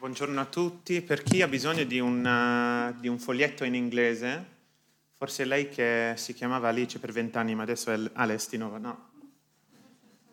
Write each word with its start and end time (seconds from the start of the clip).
Buongiorno 0.00 0.40
a 0.40 0.46
tutti. 0.46 1.02
Per 1.02 1.22
chi 1.22 1.42
ha 1.42 1.46
bisogno 1.46 1.84
di, 1.84 2.00
una, 2.00 2.90
di 2.98 3.06
un 3.06 3.18
foglietto 3.18 3.64
in 3.64 3.74
inglese, 3.74 4.46
forse 5.18 5.44
lei 5.44 5.68
che 5.68 6.14
si 6.16 6.32
chiamava 6.32 6.68
Alice 6.68 6.98
per 6.98 7.12
vent'anni, 7.12 7.54
ma 7.54 7.64
adesso 7.64 7.92
è 7.92 8.56
nuovo, 8.56 8.78
no? 8.78 9.10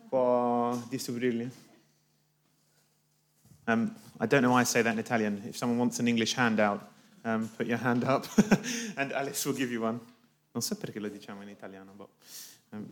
Può 0.08 0.74
distribuirli? 0.88 1.50
Um, 3.66 3.94
I 4.20 4.26
don't 4.26 4.40
know 4.40 4.54
why 4.54 4.62
I 4.62 4.64
say 4.64 4.82
that 4.82 4.94
in 4.94 4.98
Italian. 4.98 5.42
If 5.44 5.56
someone 5.56 5.78
wants 5.78 5.98
an 5.98 6.08
English 6.08 6.34
handout, 6.34 6.80
um, 7.24 7.50
put 7.54 7.66
your 7.66 7.76
hand 7.76 8.04
up 8.04 8.26
and 8.96 9.12
Alice 9.12 9.46
will 9.46 9.54
give 9.54 9.70
you 9.70 9.82
one. 9.82 10.00
Non 10.52 10.62
so 10.62 10.76
perché 10.76 10.98
lo 10.98 11.08
diciamo 11.08 11.42
in 11.42 11.50
italiano, 11.50 11.92
boh. 11.92 12.08
Um, 12.70 12.88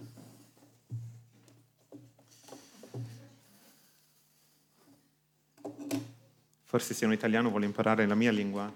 Forse 6.76 6.92
se 6.92 7.06
un 7.06 7.14
italiano 7.14 7.48
vuole 7.48 7.64
imparare 7.64 8.04
la 8.04 8.14
mia 8.14 8.30
lingua, 8.30 8.70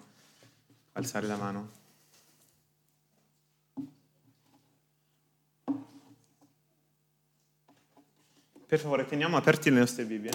alzare 0.93 1.27
la 1.27 1.37
mano. 1.37 1.71
Per 8.67 8.81
favore, 8.81 9.05
teniamo 9.05 9.37
aperti 9.37 9.69
le 9.69 9.81
nostre 9.81 10.07
Bibbie, 10.07 10.31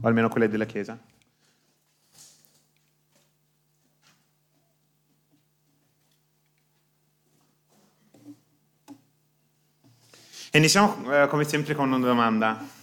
o 0.00 0.06
almeno 0.06 0.28
quelle 0.28 0.48
della 0.48 0.64
Chiesa. 0.64 0.96
Iniziamo 10.52 11.22
eh, 11.24 11.26
come 11.26 11.42
sempre 11.42 11.74
con 11.74 11.90
una 11.90 12.06
domanda. 12.06 12.75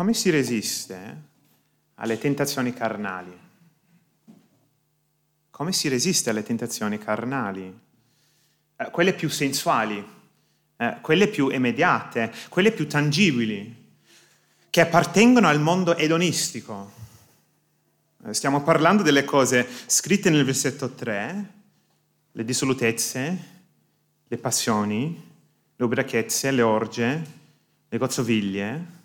Come 0.00 0.14
si 0.14 0.30
resiste 0.30 1.22
alle 1.96 2.16
tentazioni 2.16 2.72
carnali? 2.72 3.38
Come 5.50 5.72
si 5.72 5.88
resiste 5.88 6.30
alle 6.30 6.42
tentazioni 6.42 6.96
carnali? 6.96 7.80
Eh, 8.76 8.90
quelle 8.90 9.12
più 9.12 9.28
sensuali, 9.28 10.02
eh, 10.78 10.96
quelle 11.02 11.28
più 11.28 11.50
immediate, 11.50 12.32
quelle 12.48 12.72
più 12.72 12.88
tangibili, 12.88 13.90
che 14.70 14.80
appartengono 14.80 15.48
al 15.48 15.60
mondo 15.60 15.94
edonistico. 15.94 16.92
Eh, 18.24 18.32
stiamo 18.32 18.62
parlando 18.62 19.02
delle 19.02 19.24
cose 19.24 19.68
scritte 19.84 20.30
nel 20.30 20.46
versetto 20.46 20.94
3, 20.94 21.52
le 22.32 22.44
dissolutezze, 22.46 23.44
le 24.26 24.38
passioni, 24.38 25.30
le 25.76 25.84
ubriachezze, 25.84 26.50
le 26.52 26.62
orge, 26.62 27.26
le 27.86 27.98
gozzoviglie, 27.98 28.98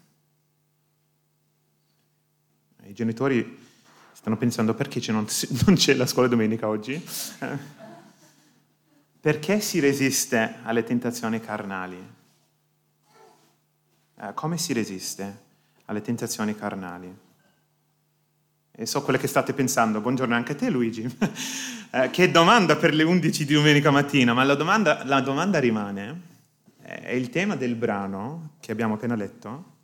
i 2.84 2.84
genitori 2.95 3.57
stanno 4.13 4.37
pensando 4.37 4.73
perché 4.73 4.99
non, 5.11 5.27
non 5.65 5.75
c'è 5.75 5.93
la 5.93 6.07
scuola 6.07 6.27
domenica 6.27 6.67
oggi? 6.67 6.93
Eh. 6.93 7.57
Perché 9.19 9.59
si 9.59 9.79
resiste 9.79 10.55
alle 10.63 10.83
tentazioni 10.83 11.39
carnali? 11.39 11.97
Eh, 14.17 14.33
come 14.33 14.57
si 14.57 14.73
resiste 14.73 15.43
alle 15.85 16.01
tentazioni 16.01 16.55
carnali? 16.55 17.13
E 18.71 18.85
so 18.85 19.03
quello 19.03 19.19
che 19.19 19.27
state 19.27 19.53
pensando, 19.53 20.01
buongiorno 20.01 20.35
anche 20.35 20.53
a 20.53 20.55
te 20.55 20.69
Luigi. 20.69 21.03
eh, 21.91 22.09
che 22.09 22.31
domanda 22.31 22.75
per 22.75 22.93
le 22.93 23.03
11 23.03 23.45
di 23.45 23.53
domenica 23.53 23.91
mattina, 23.91 24.33
ma 24.33 24.43
la 24.43 24.55
domanda, 24.55 25.03
la 25.05 25.21
domanda 25.21 25.59
rimane, 25.59 26.21
è 26.81 27.13
il 27.13 27.29
tema 27.29 27.55
del 27.55 27.75
brano 27.75 28.55
che 28.59 28.71
abbiamo 28.71 28.95
appena 28.95 29.15
letto, 29.15 29.74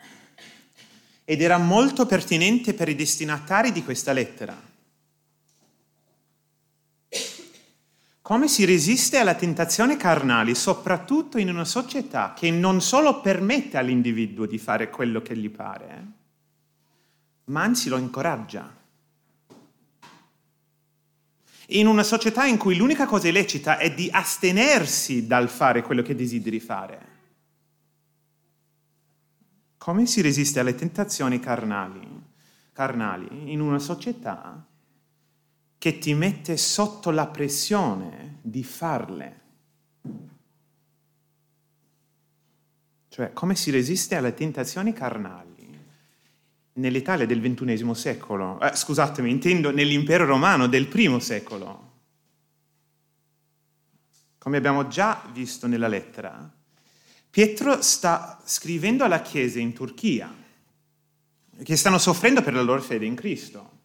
ed 1.31 1.41
era 1.41 1.57
molto 1.57 2.05
pertinente 2.05 2.73
per 2.73 2.89
i 2.89 2.95
destinatari 2.95 3.71
di 3.71 3.85
questa 3.85 4.11
lettera. 4.11 4.53
Come 8.21 8.49
si 8.49 8.65
resiste 8.65 9.17
alla 9.17 9.35
tentazione 9.35 9.95
carnale, 9.95 10.53
soprattutto 10.55 11.37
in 11.37 11.47
una 11.47 11.63
società 11.63 12.33
che 12.35 12.51
non 12.51 12.81
solo 12.81 13.21
permette 13.21 13.77
all'individuo 13.77 14.45
di 14.45 14.57
fare 14.57 14.89
quello 14.89 15.21
che 15.21 15.37
gli 15.37 15.49
pare, 15.49 16.05
ma 17.45 17.61
anzi 17.61 17.87
lo 17.87 17.95
incoraggia. 17.95 18.69
In 21.67 21.87
una 21.87 22.03
società 22.03 22.43
in 22.43 22.57
cui 22.57 22.75
l'unica 22.75 23.05
cosa 23.05 23.29
illecita 23.29 23.77
è 23.77 23.93
di 23.93 24.09
astenersi 24.11 25.27
dal 25.27 25.47
fare 25.47 25.81
quello 25.81 26.01
che 26.01 26.13
desideri 26.13 26.59
fare. 26.59 27.10
Come 29.81 30.05
si 30.05 30.21
resiste 30.21 30.59
alle 30.59 30.75
tentazioni 30.75 31.39
carnali, 31.39 32.07
carnali 32.71 33.51
in 33.51 33.61
una 33.61 33.79
società 33.79 34.63
che 35.75 35.97
ti 35.97 36.13
mette 36.13 36.55
sotto 36.55 37.09
la 37.09 37.25
pressione 37.25 38.37
di 38.43 38.63
farle? 38.63 39.39
Cioè, 43.07 43.33
come 43.33 43.55
si 43.55 43.71
resiste 43.71 44.15
alle 44.15 44.35
tentazioni 44.35 44.93
carnali 44.93 45.79
nell'Italia 46.73 47.25
del 47.25 47.41
XXI 47.41 47.95
secolo? 47.95 48.61
Eh, 48.61 48.75
scusatemi, 48.75 49.31
intendo 49.31 49.71
nell'impero 49.71 50.25
romano 50.25 50.67
del 50.67 50.85
primo 50.85 51.17
secolo. 51.17 51.89
Come 54.37 54.57
abbiamo 54.57 54.87
già 54.87 55.23
visto 55.33 55.65
nella 55.65 55.87
lettera, 55.87 56.60
Pietro 57.31 57.81
sta 57.81 58.41
scrivendo 58.43 59.05
alla 59.05 59.21
Chiesa 59.21 59.57
in 59.57 59.71
Turchia, 59.71 60.29
che 61.63 61.75
stanno 61.77 61.97
soffrendo 61.97 62.41
per 62.41 62.53
la 62.53 62.61
loro 62.61 62.81
fede 62.81 63.05
in 63.05 63.15
Cristo. 63.15 63.79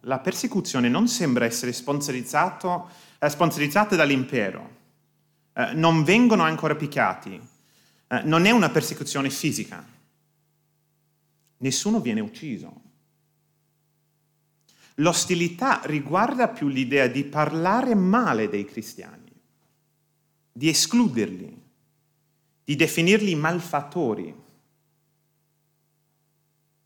La 0.00 0.18
persecuzione 0.18 0.88
non 0.88 1.06
sembra 1.06 1.44
essere 1.44 1.70
eh, 1.70 1.74
sponsorizzata 3.30 3.94
dall'impero, 3.94 4.76
eh, 5.52 5.74
non 5.74 6.02
vengono 6.02 6.42
ancora 6.42 6.74
picchiati, 6.74 7.40
eh, 8.08 8.22
non 8.24 8.46
è 8.46 8.50
una 8.50 8.70
persecuzione 8.70 9.30
fisica, 9.30 9.86
nessuno 11.58 12.00
viene 12.00 12.20
ucciso. 12.20 12.80
L'ostilità 14.96 15.82
riguarda 15.84 16.48
più 16.48 16.66
l'idea 16.66 17.06
di 17.06 17.22
parlare 17.22 17.94
male 17.94 18.48
dei 18.48 18.64
cristiani, 18.64 19.30
di 20.50 20.68
escluderli, 20.68 21.61
di 22.64 22.76
definirli 22.76 23.34
malfattori, 23.34 24.34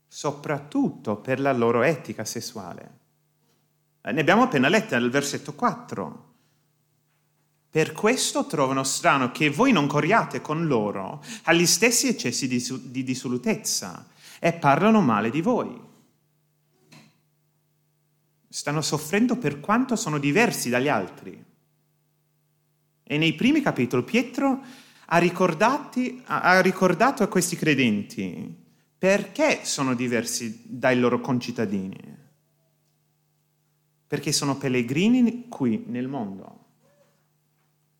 soprattutto 0.07 1.17
per 1.17 1.39
la 1.39 1.53
loro 1.53 1.83
etica 1.83 2.25
sessuale. 2.25 2.99
Eh, 4.01 4.11
ne 4.11 4.21
abbiamo 4.21 4.43
appena 4.43 4.69
letto 4.69 4.97
nel 4.97 5.09
versetto 5.09 5.53
4. 5.53 6.25
Per 7.69 7.91
questo 7.91 8.47
trovano 8.47 8.83
strano 8.83 9.31
che 9.31 9.49
voi 9.49 9.71
non 9.71 9.87
corriate 9.87 10.41
con 10.41 10.65
loro 10.65 11.21
agli 11.43 11.65
stessi 11.65 12.07
eccessi 12.07 12.47
di, 12.47 12.65
di 12.89 13.03
dissolutezza 13.03 14.07
e 14.39 14.53
parlano 14.53 15.01
male 15.01 15.29
di 15.29 15.41
voi. 15.41 15.79
Stanno 18.47 18.81
soffrendo 18.81 19.35
per 19.35 19.59
quanto 19.59 19.95
sono 19.95 20.17
diversi 20.17 20.69
dagli 20.69 20.87
altri. 20.87 21.45
E 23.03 23.17
nei 23.17 23.33
primi 23.33 23.61
capitoli 23.61 24.03
Pietro 24.03 24.63
ha, 25.09 26.41
ha 26.41 26.61
ricordato 26.61 27.23
a 27.23 27.27
questi 27.27 27.55
credenti 27.55 28.65
perché 28.97 29.61
sono 29.63 29.93
diversi 29.93 30.63
dai 30.65 30.99
loro 30.99 31.21
concittadini. 31.21 32.15
Perché 34.07 34.31
sono 34.31 34.57
pellegrini 34.57 35.47
qui 35.49 35.83
nel 35.87 36.07
mondo. 36.07 36.65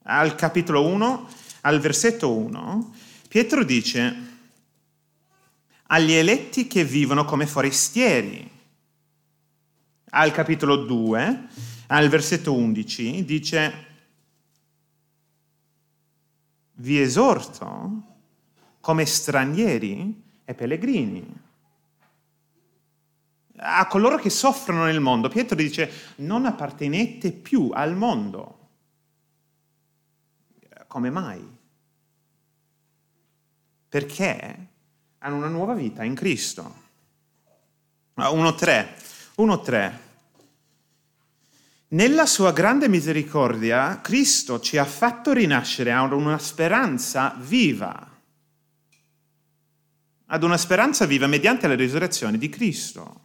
Al 0.03 0.35
capitolo 0.35 0.85
1, 0.85 1.29
al 1.61 1.79
versetto 1.79 2.33
1, 2.33 2.93
Pietro 3.27 3.63
dice 3.63 4.25
agli 5.87 6.13
eletti 6.13 6.67
che 6.67 6.83
vivono 6.83 7.25
come 7.25 7.45
forestieri. 7.45 8.49
Al 10.09 10.31
capitolo 10.31 10.77
2, 10.77 11.47
al 11.87 12.07
versetto 12.09 12.53
11, 12.53 13.23
dice 13.25 13.86
vi 16.77 16.99
esorto 16.99 18.03
come 18.79 19.05
stranieri 19.05 20.23
e 20.43 20.53
pellegrini. 20.53 21.45
A 23.59 23.87
coloro 23.87 24.17
che 24.17 24.29
soffrono 24.29 24.85
nel 24.85 24.99
mondo, 24.99 25.29
Pietro 25.29 25.55
dice, 25.55 26.13
non 26.17 26.45
appartenete 26.45 27.31
più 27.31 27.71
al 27.73 27.95
mondo. 27.95 28.55
Come 30.87 31.09
mai? 31.09 31.55
Perché 33.89 34.67
hanno 35.17 35.35
una 35.35 35.47
nuova 35.47 35.73
vita 35.73 36.03
in 36.03 36.13
Cristo. 36.13 36.85
1.3. 38.15 38.87
1.3. 39.37 40.06
Nella 41.89 42.25
sua 42.25 42.51
grande 42.51 42.89
misericordia, 42.89 44.01
Cristo 44.01 44.59
ci 44.59 44.75
ha 44.77 44.83
fatto 44.83 45.31
rinascere 45.31 45.93
a 45.93 46.03
una 46.03 46.37
speranza 46.37 47.33
viva. 47.39 48.15
ad 50.29 50.43
una 50.43 50.57
speranza 50.57 51.05
viva 51.05 51.25
mediante 51.27 51.69
la 51.69 51.75
risurrezione 51.75 52.37
di 52.37 52.49
Cristo. 52.49 53.21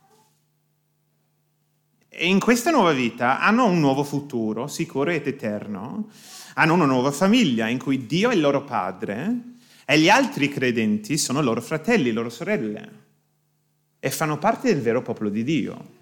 E 2.09 2.29
in 2.29 2.39
questa 2.39 2.71
nuova 2.71 2.93
vita 2.93 3.41
hanno 3.41 3.67
un 3.67 3.81
nuovo 3.81 4.05
futuro, 4.05 4.69
sicuro 4.69 5.11
ed 5.11 5.27
eterno, 5.27 6.09
hanno 6.55 6.75
una 6.75 6.85
nuova 6.85 7.11
famiglia 7.11 7.67
in 7.67 7.79
cui 7.79 8.07
Dio 8.07 8.31
è 8.31 8.35
il 8.35 8.41
loro 8.41 8.63
padre 8.63 9.57
e 9.85 9.99
gli 9.99 10.09
altri 10.09 10.49
credenti 10.49 11.19
sono 11.19 11.43
loro 11.43 11.61
fratelli, 11.61 12.13
loro 12.13 12.31
sorelle 12.31 13.01
e 13.99 14.11
fanno 14.13 14.39
parte 14.39 14.73
del 14.73 14.81
vero 14.81 15.03
popolo 15.03 15.31
di 15.31 15.43
Dio. 15.43 16.02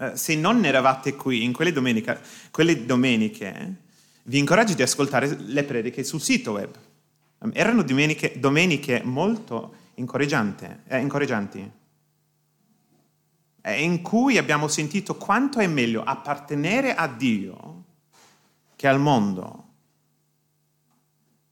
Eh, 0.00 0.16
se 0.16 0.34
non 0.34 0.64
eravate 0.64 1.14
qui 1.14 1.44
in 1.44 1.52
quelle, 1.52 1.72
quelle 2.50 2.84
domeniche, 2.84 3.82
vi 4.24 4.38
incoraggio 4.38 4.74
di 4.74 4.82
ascoltare 4.82 5.36
le 5.38 5.64
prediche 5.64 6.02
sul 6.02 6.20
sito 6.20 6.52
web. 6.52 6.74
Erano 7.52 7.82
domeniche, 7.82 8.38
domeniche 8.38 9.02
molto 9.04 9.74
eh, 9.94 10.00
incoraggianti, 10.00 11.70
eh, 13.62 13.82
in 13.82 14.02
cui 14.02 14.38
abbiamo 14.38 14.66
sentito 14.66 15.16
quanto 15.16 15.58
è 15.58 15.66
meglio 15.66 16.02
appartenere 16.02 16.94
a 16.94 17.06
Dio 17.06 17.84
che 18.76 18.88
al 18.88 18.98
mondo, 18.98 19.62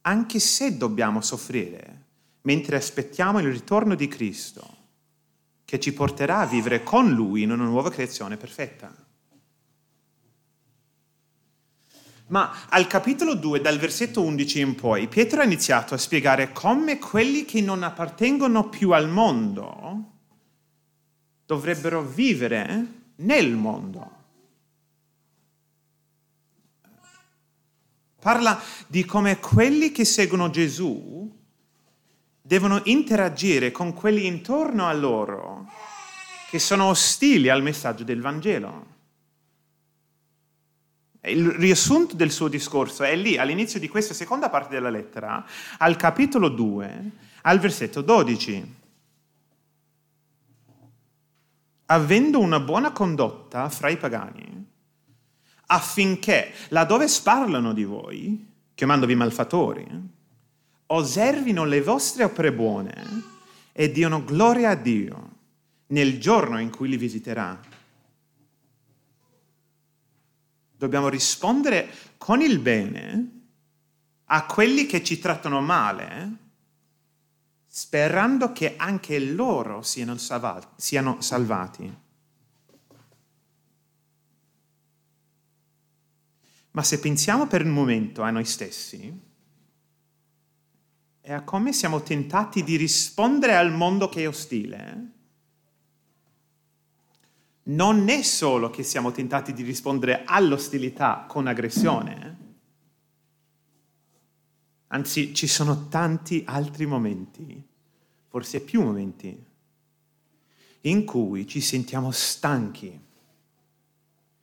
anche 0.02 0.38
se 0.40 0.76
dobbiamo 0.76 1.20
soffrire 1.20 2.00
mentre 2.42 2.76
aspettiamo 2.76 3.38
il 3.38 3.52
ritorno 3.52 3.94
di 3.94 4.08
Cristo, 4.08 4.80
che 5.72 5.80
ci 5.80 5.94
porterà 5.94 6.40
a 6.40 6.46
vivere 6.46 6.82
con 6.82 7.12
Lui 7.12 7.40
in 7.40 7.50
una 7.50 7.64
nuova 7.64 7.90
creazione 7.90 8.36
perfetta. 8.36 8.94
Ma 12.26 12.66
al 12.68 12.86
capitolo 12.86 13.34
2, 13.34 13.62
dal 13.62 13.78
versetto 13.78 14.20
11 14.20 14.60
in 14.60 14.74
poi, 14.74 15.08
Pietro 15.08 15.40
ha 15.40 15.44
iniziato 15.44 15.94
a 15.94 15.96
spiegare 15.96 16.52
come 16.52 16.98
quelli 16.98 17.46
che 17.46 17.62
non 17.62 17.82
appartengono 17.84 18.68
più 18.68 18.90
al 18.90 19.08
mondo 19.08 20.10
dovrebbero 21.46 22.02
vivere 22.02 22.86
nel 23.16 23.52
mondo. 23.52 24.10
Parla 28.20 28.60
di 28.88 29.06
come 29.06 29.38
quelli 29.38 29.90
che 29.90 30.04
seguono 30.04 30.50
Gesù 30.50 31.40
devono 32.42 32.80
interagire 32.84 33.70
con 33.70 33.94
quelli 33.94 34.26
intorno 34.26 34.88
a 34.88 34.92
loro 34.92 35.70
che 36.50 36.58
sono 36.58 36.86
ostili 36.86 37.48
al 37.48 37.62
messaggio 37.62 38.02
del 38.04 38.20
Vangelo. 38.20 38.90
Il 41.22 41.50
riassunto 41.50 42.16
del 42.16 42.32
suo 42.32 42.48
discorso 42.48 43.04
è 43.04 43.14
lì, 43.14 43.38
all'inizio 43.38 43.78
di 43.78 43.88
questa 43.88 44.12
seconda 44.12 44.50
parte 44.50 44.74
della 44.74 44.90
lettera, 44.90 45.46
al 45.78 45.94
capitolo 45.96 46.48
2, 46.48 47.10
al 47.42 47.60
versetto 47.60 48.02
12. 48.02 48.74
Avendo 51.86 52.40
una 52.40 52.58
buona 52.58 52.90
condotta 52.90 53.68
fra 53.68 53.88
i 53.88 53.96
pagani, 53.96 54.66
affinché 55.66 56.52
laddove 56.68 57.06
sparlano 57.06 57.72
di 57.72 57.84
voi, 57.84 58.46
chiamandovi 58.74 59.14
malfattori, 59.14 59.86
osservino 60.94 61.64
le 61.64 61.80
vostre 61.80 62.24
opere 62.24 62.52
buone 62.52 62.94
e 63.72 63.90
diano 63.90 64.24
gloria 64.24 64.70
a 64.70 64.74
Dio 64.74 65.30
nel 65.88 66.20
giorno 66.20 66.58
in 66.58 66.70
cui 66.70 66.88
li 66.88 66.96
visiterà. 66.96 67.58
Dobbiamo 70.76 71.08
rispondere 71.08 71.90
con 72.18 72.42
il 72.42 72.58
bene 72.58 73.40
a 74.24 74.46
quelli 74.46 74.86
che 74.86 75.02
ci 75.02 75.18
trattano 75.18 75.60
male, 75.60 76.36
sperando 77.66 78.52
che 78.52 78.74
anche 78.76 79.18
loro 79.18 79.82
siano 79.82 80.16
salvati. 80.16 80.66
Siano 80.76 81.20
salvati. 81.20 81.96
Ma 86.72 86.82
se 86.82 86.98
pensiamo 86.98 87.46
per 87.46 87.64
un 87.64 87.70
momento 87.70 88.22
a 88.22 88.30
noi 88.30 88.46
stessi 88.46 89.30
e 91.24 91.32
a 91.32 91.42
come 91.42 91.72
siamo 91.72 92.02
tentati 92.02 92.64
di 92.64 92.76
rispondere 92.76 93.54
al 93.54 93.72
mondo 93.72 94.08
che 94.08 94.22
è 94.22 94.28
ostile, 94.28 95.10
non 97.64 98.08
è 98.08 98.22
solo 98.22 98.70
che 98.70 98.82
siamo 98.82 99.12
tentati 99.12 99.52
di 99.52 99.62
rispondere 99.62 100.24
all'ostilità 100.26 101.24
con 101.28 101.46
aggressione, 101.46 102.38
anzi 104.88 105.32
ci 105.32 105.46
sono 105.46 105.88
tanti 105.88 106.42
altri 106.44 106.86
momenti, 106.86 107.68
forse 108.28 108.60
più 108.60 108.82
momenti, 108.82 109.46
in 110.80 111.04
cui 111.04 111.46
ci 111.46 111.60
sentiamo 111.60 112.10
stanchi. 112.10 113.00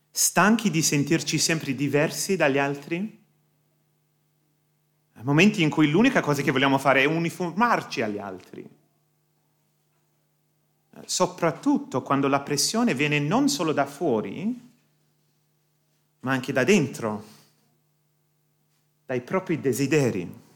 Stanchi 0.09 0.69
di 0.69 0.81
sentirci 0.81 1.37
sempre 1.37 1.75
diversi 1.75 2.37
dagli 2.37 2.57
altri? 2.57 3.17
Momenti 5.21 5.61
in 5.61 5.69
cui 5.69 5.89
l'unica 5.89 6.21
cosa 6.21 6.41
che 6.41 6.51
vogliamo 6.51 6.77
fare 6.77 7.01
è 7.01 7.05
uniformarci 7.05 8.01
agli 8.01 8.17
altri. 8.17 8.77
Soprattutto 11.05 12.01
quando 12.01 12.27
la 12.27 12.41
pressione 12.41 12.93
viene 12.93 13.19
non 13.19 13.49
solo 13.49 13.73
da 13.73 13.85
fuori, 13.85 14.67
ma 16.21 16.31
anche 16.31 16.51
da 16.51 16.63
dentro, 16.63 17.25
dai 19.05 19.21
propri 19.21 19.59
desideri. 19.59 20.47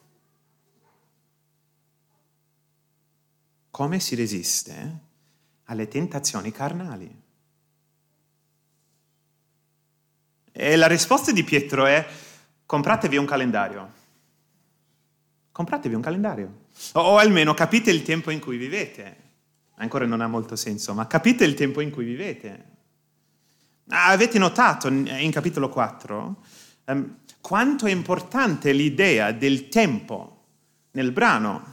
Come 3.70 4.00
si 4.00 4.16
resiste 4.16 5.00
alle 5.66 5.88
tentazioni 5.88 6.52
carnali? 6.52 7.22
E 10.52 10.76
la 10.76 10.88
risposta 10.88 11.32
di 11.32 11.44
Pietro 11.44 11.86
è 11.86 12.08
compratevi 12.66 13.18
un 13.18 13.26
calendario. 13.26 14.02
Compratevi 15.54 15.94
un 15.94 16.02
calendario. 16.02 16.62
O, 16.94 17.18
almeno 17.18 17.54
capite 17.54 17.92
il 17.92 18.02
tempo 18.02 18.32
in 18.32 18.40
cui 18.40 18.58
vivete. 18.58 19.18
Ancora 19.76 20.08
non 20.08 20.20
ha 20.20 20.28
molto 20.28 20.56
senso, 20.56 20.96
ma 20.96 21.06
capite 21.06 21.46
il 21.46 21.54
tempo 21.54 21.80
in 21.80 21.92
cui 21.92 22.06
vivete. 22.06 22.72
Avete 23.90 24.40
notato 24.40 24.88
in 24.88 25.30
capitolo 25.32 25.70
4 25.70 26.44
um, 26.86 27.18
quanto 27.40 27.86
è 27.86 27.92
importante 27.92 28.72
l'idea 28.72 29.32
del 29.32 29.68
tempo 29.68 30.46
nel 30.92 31.12
brano. 31.12 31.72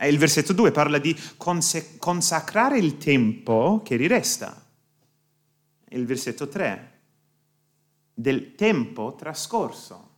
Il 0.00 0.16
versetto 0.16 0.54
2 0.54 0.72
parla 0.72 0.96
di 0.96 1.14
conse- 1.36 1.98
consacrare 1.98 2.78
il 2.78 2.96
tempo 2.96 3.82
che 3.84 3.96
riresta. 3.96 4.64
Il 5.90 6.06
versetto 6.06 6.48
3 6.48 7.00
del 8.14 8.54
tempo 8.54 9.14
trascorso. 9.16 10.11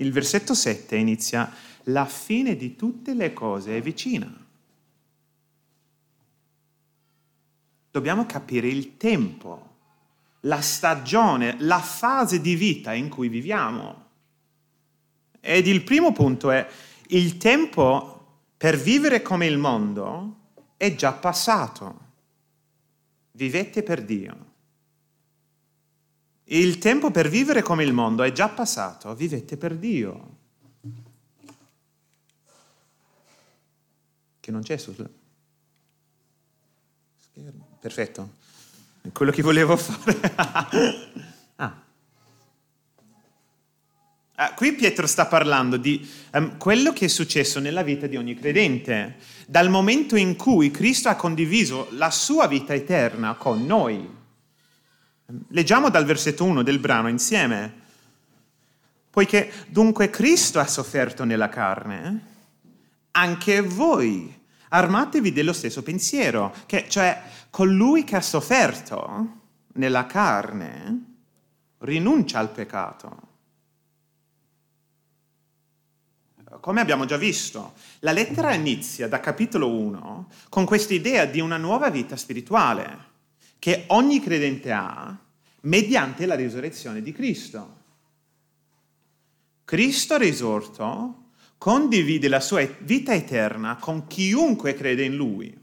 Il 0.00 0.12
versetto 0.12 0.54
7 0.54 0.96
inizia, 0.96 1.52
la 1.84 2.06
fine 2.06 2.56
di 2.56 2.74
tutte 2.74 3.12
le 3.12 3.34
cose 3.34 3.76
è 3.76 3.82
vicina. 3.82 4.34
Dobbiamo 7.90 8.24
capire 8.24 8.68
il 8.68 8.96
tempo, 8.96 9.68
la 10.40 10.62
stagione, 10.62 11.56
la 11.58 11.80
fase 11.80 12.40
di 12.40 12.54
vita 12.54 12.94
in 12.94 13.10
cui 13.10 13.28
viviamo. 13.28 14.06
Ed 15.38 15.66
il 15.66 15.82
primo 15.84 16.12
punto 16.12 16.50
è, 16.50 16.66
il 17.08 17.36
tempo 17.36 18.38
per 18.56 18.78
vivere 18.78 19.20
come 19.20 19.46
il 19.46 19.58
mondo 19.58 20.36
è 20.78 20.94
già 20.94 21.12
passato. 21.12 22.08
Vivete 23.32 23.82
per 23.82 24.02
Dio. 24.02 24.49
Il 26.52 26.78
tempo 26.78 27.12
per 27.12 27.28
vivere 27.28 27.62
come 27.62 27.84
il 27.84 27.92
mondo 27.92 28.24
è 28.24 28.32
già 28.32 28.48
passato, 28.48 29.14
vivete 29.14 29.56
per 29.56 29.76
Dio. 29.76 30.38
Che 34.40 34.50
non 34.50 34.62
c'è 34.62 34.76
sul 34.76 35.08
schermo. 37.18 37.68
Perfetto. 37.78 38.30
È 39.00 39.12
quello 39.12 39.30
che 39.30 39.42
volevo 39.42 39.76
fare. 39.76 40.18
ah. 41.56 41.82
Ah, 44.34 44.54
qui 44.54 44.72
Pietro 44.72 45.06
sta 45.06 45.26
parlando 45.26 45.76
di 45.76 46.08
um, 46.32 46.56
quello 46.56 46.92
che 46.92 47.04
è 47.04 47.08
successo 47.08 47.60
nella 47.60 47.82
vita 47.82 48.08
di 48.08 48.16
ogni 48.16 48.34
credente, 48.34 49.18
dal 49.46 49.68
momento 49.68 50.16
in 50.16 50.34
cui 50.34 50.72
Cristo 50.72 51.08
ha 51.10 51.14
condiviso 51.14 51.88
la 51.92 52.10
sua 52.10 52.48
vita 52.48 52.74
eterna 52.74 53.34
con 53.34 53.64
noi. 53.64 54.18
Leggiamo 55.48 55.90
dal 55.90 56.04
versetto 56.04 56.44
1 56.44 56.62
del 56.62 56.78
brano 56.78 57.08
insieme. 57.08 57.78
Poiché 59.10 59.50
dunque 59.68 60.10
Cristo 60.10 60.60
ha 60.60 60.66
sofferto 60.66 61.24
nella 61.24 61.48
carne, 61.48 62.26
anche 63.12 63.60
voi 63.60 64.38
armatevi 64.68 65.32
dello 65.32 65.52
stesso 65.52 65.82
pensiero, 65.82 66.54
che 66.66 66.86
cioè 66.88 67.22
colui 67.50 68.04
che 68.04 68.16
ha 68.16 68.20
sofferto 68.20 69.38
nella 69.74 70.06
carne 70.06 71.04
rinuncia 71.78 72.38
al 72.38 72.50
peccato. 72.50 73.28
come 76.60 76.80
abbiamo 76.80 77.06
già 77.06 77.16
visto, 77.16 77.72
la 78.00 78.12
lettera 78.12 78.52
inizia 78.52 79.08
da 79.08 79.18
capitolo 79.18 79.70
1 79.70 80.28
con 80.50 80.66
questa 80.66 80.92
idea 80.92 81.24
di 81.24 81.40
una 81.40 81.56
nuova 81.56 81.88
vita 81.88 82.16
spirituale 82.16 83.09
che 83.60 83.84
ogni 83.88 84.18
credente 84.20 84.72
ha 84.72 85.16
mediante 85.60 86.26
la 86.26 86.34
risurrezione 86.34 87.02
di 87.02 87.12
Cristo. 87.12 87.78
Cristo 89.64 90.16
risorto 90.16 91.28
condivide 91.58 92.26
la 92.26 92.40
sua 92.40 92.66
vita 92.80 93.14
eterna 93.14 93.76
con 93.76 94.08
chiunque 94.08 94.74
crede 94.74 95.04
in 95.04 95.14
Lui. 95.14 95.56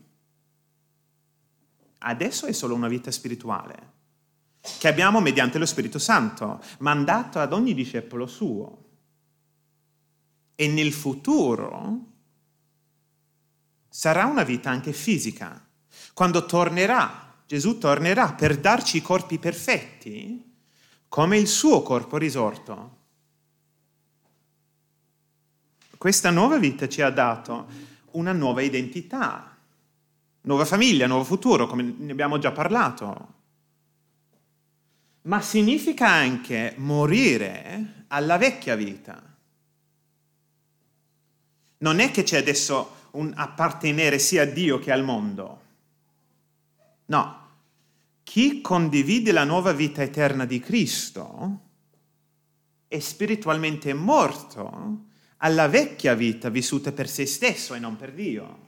Adesso 1.98 2.46
è 2.46 2.54
solo 2.54 2.76
una 2.76 2.88
vita 2.88 3.12
spirituale 3.12 3.96
che 4.80 4.88
abbiamo 4.88 5.20
mediante 5.20 5.58
lo 5.58 5.66
Spirito 5.66 5.98
Santo, 5.98 6.62
mandato 6.80 7.40
ad 7.40 7.54
ogni 7.54 7.74
discepolo 7.74 8.28
suo. 8.28 8.86
E 10.56 10.68
nel 10.68 10.92
futuro 10.92 12.06
sarà 13.90 14.26
una 14.26 14.44
vita 14.44 14.70
anche 14.70 14.92
fisica. 14.92 15.66
Quando 16.14 16.46
tornerà, 16.46 17.27
Gesù 17.48 17.80
tornerà 17.80 18.34
per 18.34 18.60
darci 18.60 18.98
i 18.98 19.02
corpi 19.02 19.40
perfetti 19.40 20.56
come 21.08 21.38
il 21.38 21.48
suo 21.48 21.82
corpo 21.82 22.18
risorto. 22.18 22.96
Questa 25.98 26.30
nuova 26.30 26.60
vita 26.60 26.88
ci 26.88 27.02
ha 27.02 27.10
dato 27.10 27.68
una 28.12 28.34
nuova 28.34 28.62
identità, 28.62 29.58
nuova 30.42 30.66
famiglia, 30.66 31.08
nuovo 31.08 31.24
futuro, 31.24 31.66
come 31.66 31.96
ne 31.98 32.12
abbiamo 32.12 32.38
già 32.38 32.52
parlato 32.52 33.36
ma 35.28 35.42
significa 35.42 36.08
anche 36.08 36.74
morire 36.78 38.06
alla 38.08 38.38
vecchia 38.38 38.76
vita. 38.76 39.22
Non 41.80 42.00
è 42.00 42.12
che 42.12 42.24
c'è 42.24 42.38
adesso 42.38 42.96
un 43.12 43.34
appartenere 43.36 44.20
sia 44.20 44.44
a 44.44 44.46
Dio 44.46 44.80
che 44.80 44.92
al 44.92 45.04
mondo. 45.04 45.66
No, 47.08 47.46
chi 48.24 48.62
condivide 48.62 49.32
la 49.32 49.44
nuova 49.44 49.72
vita 49.72 50.02
eterna 50.02 50.46
di 50.46 50.60
Cristo 50.60 51.62
è 52.88 53.00
spiritualmente 53.00 53.94
morto 53.94 55.06
alla 55.38 55.68
vecchia 55.68 56.14
vita 56.14 56.50
vissuta 56.50 56.92
per 56.92 57.08
se 57.08 57.26
stesso 57.26 57.74
e 57.74 57.80
non 57.80 57.96
per 57.96 58.14
Dio. 58.14 58.66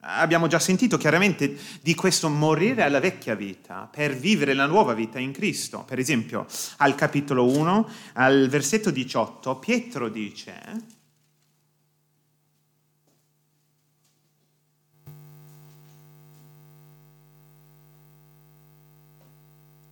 Abbiamo 0.00 0.46
già 0.46 0.58
sentito 0.58 0.98
chiaramente 0.98 1.56
di 1.80 1.94
questo 1.94 2.28
morire 2.28 2.82
alla 2.82 3.00
vecchia 3.00 3.34
vita 3.34 3.88
per 3.90 4.14
vivere 4.14 4.54
la 4.54 4.66
nuova 4.66 4.94
vita 4.94 5.18
in 5.18 5.32
Cristo. 5.32 5.82
Per 5.84 5.98
esempio, 5.98 6.46
al 6.76 6.94
capitolo 6.94 7.46
1, 7.46 7.88
al 8.14 8.48
versetto 8.48 8.90
18, 8.90 9.56
Pietro 9.56 10.08
dice, 10.08 10.95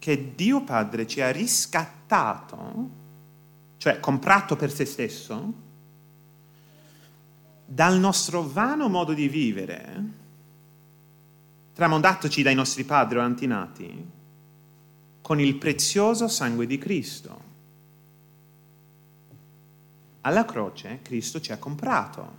che 0.04 0.34
Dio 0.34 0.62
Padre 0.62 1.06
ci 1.06 1.22
ha 1.22 1.30
riscattato, 1.30 2.90
cioè 3.78 4.00
comprato 4.00 4.54
per 4.54 4.70
se 4.70 4.84
stesso, 4.84 5.52
dal 7.64 7.98
nostro 7.98 8.42
vano 8.42 8.90
modo 8.90 9.14
di 9.14 9.28
vivere, 9.28 10.02
tramandatoci 11.72 12.42
dai 12.42 12.54
nostri 12.54 12.84
padri 12.84 13.16
o 13.16 13.22
antinati, 13.22 14.10
con 15.22 15.40
il 15.40 15.54
prezioso 15.54 16.28
sangue 16.28 16.66
di 16.66 16.76
Cristo. 16.76 17.40
Alla 20.20 20.44
croce 20.44 20.98
Cristo 21.00 21.40
ci 21.40 21.50
ha 21.50 21.56
comprato. 21.56 22.36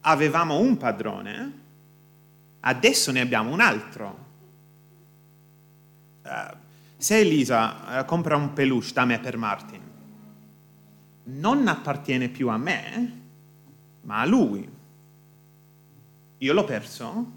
Avevamo 0.00 0.58
un 0.58 0.76
padrone, 0.76 1.52
adesso 2.58 3.12
ne 3.12 3.20
abbiamo 3.20 3.52
un 3.52 3.60
altro. 3.60 4.25
Uh, 6.26 6.56
se 6.96 7.20
Elisa 7.20 8.00
uh, 8.00 8.04
compra 8.04 8.36
un 8.36 8.52
peluche 8.52 8.92
da 8.92 9.04
me 9.04 9.20
per 9.20 9.36
Martin, 9.36 9.80
non 11.24 11.68
appartiene 11.68 12.28
più 12.28 12.48
a 12.48 12.56
me, 12.56 13.20
ma 14.02 14.20
a 14.20 14.24
lui. 14.24 14.68
Io 16.38 16.52
l'ho 16.52 16.64
perso, 16.64 17.32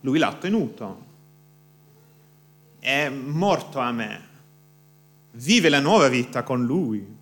lui 0.00 0.18
l'ha 0.18 0.28
ottenuto. 0.28 1.10
È 2.78 3.08
morto 3.08 3.78
a 3.78 3.92
me. 3.92 4.30
Vive 5.32 5.68
la 5.68 5.80
nuova 5.80 6.08
vita 6.08 6.42
con 6.42 6.64
lui. 6.64 7.20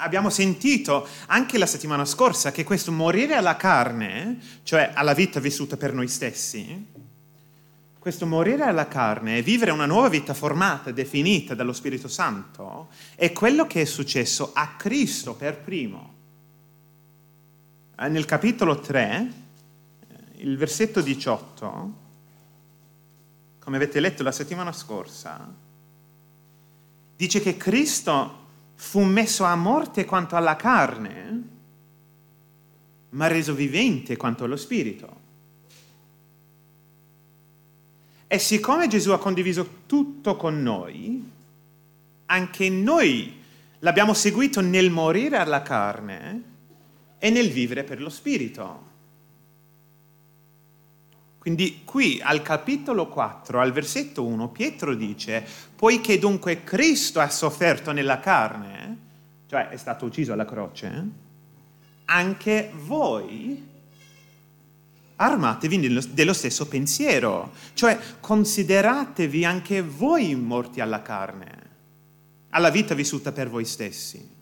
Abbiamo 0.00 0.30
sentito 0.30 1.06
anche 1.26 1.58
la 1.58 1.66
settimana 1.66 2.04
scorsa 2.04 2.52
che 2.52 2.62
questo 2.62 2.92
morire 2.92 3.34
alla 3.34 3.56
carne, 3.56 4.38
cioè 4.62 4.92
alla 4.94 5.12
vita 5.12 5.40
vissuta 5.40 5.76
per 5.76 5.92
noi 5.92 6.06
stessi, 6.06 6.86
questo 7.98 8.26
morire 8.26 8.62
alla 8.62 8.86
carne 8.86 9.38
e 9.38 9.42
vivere 9.42 9.70
una 9.70 9.86
nuova 9.86 10.08
vita 10.08 10.32
formata, 10.32 10.90
definita 10.92 11.54
dallo 11.54 11.72
Spirito 11.72 12.08
Santo, 12.08 12.88
è 13.14 13.32
quello 13.32 13.66
che 13.66 13.82
è 13.82 13.84
successo 13.84 14.52
a 14.54 14.76
Cristo 14.76 15.34
per 15.34 15.58
primo. 15.58 16.14
Eh, 17.98 18.08
nel 18.08 18.24
capitolo 18.24 18.78
3, 18.78 19.32
eh, 20.08 20.42
il 20.42 20.56
versetto 20.56 21.00
18, 21.00 21.92
come 23.58 23.76
avete 23.76 23.98
letto 23.98 24.22
la 24.22 24.32
settimana 24.32 24.72
scorsa, 24.72 25.52
dice 27.16 27.40
che 27.40 27.56
Cristo 27.56 28.46
fu 28.76 29.02
messo 29.02 29.42
a 29.42 29.56
morte 29.56 30.04
quanto 30.04 30.36
alla 30.36 30.54
carne, 30.54 31.42
ma 33.10 33.26
reso 33.26 33.54
vivente 33.54 34.16
quanto 34.16 34.44
allo 34.44 34.56
Spirito. 34.56 35.17
E 38.30 38.38
siccome 38.38 38.88
Gesù 38.88 39.12
ha 39.12 39.18
condiviso 39.18 39.84
tutto 39.86 40.36
con 40.36 40.62
noi, 40.62 41.30
anche 42.26 42.68
noi 42.68 43.42
l'abbiamo 43.78 44.12
seguito 44.12 44.60
nel 44.60 44.90
morire 44.90 45.38
alla 45.38 45.62
carne 45.62 46.42
e 47.18 47.30
nel 47.30 47.50
vivere 47.50 47.84
per 47.84 48.02
lo 48.02 48.10
Spirito. 48.10 48.86
Quindi 51.38 51.80
qui 51.84 52.20
al 52.22 52.42
capitolo 52.42 53.08
4, 53.08 53.60
al 53.60 53.72
versetto 53.72 54.26
1, 54.26 54.48
Pietro 54.50 54.94
dice, 54.94 55.42
poiché 55.74 56.18
dunque 56.18 56.62
Cristo 56.64 57.20
ha 57.20 57.30
sofferto 57.30 57.92
nella 57.92 58.20
carne, 58.20 58.98
cioè 59.48 59.68
è 59.68 59.76
stato 59.78 60.04
ucciso 60.04 60.34
alla 60.34 60.44
croce, 60.44 61.08
anche 62.04 62.70
voi 62.74 63.66
armatevi 65.20 66.00
dello 66.12 66.32
stesso 66.32 66.68
pensiero, 66.68 67.52
cioè 67.74 67.98
consideratevi 68.20 69.44
anche 69.44 69.82
voi 69.82 70.34
morti 70.36 70.80
alla 70.80 71.02
carne, 71.02 71.66
alla 72.50 72.70
vita 72.70 72.94
vissuta 72.94 73.32
per 73.32 73.48
voi 73.48 73.64
stessi. 73.64 74.36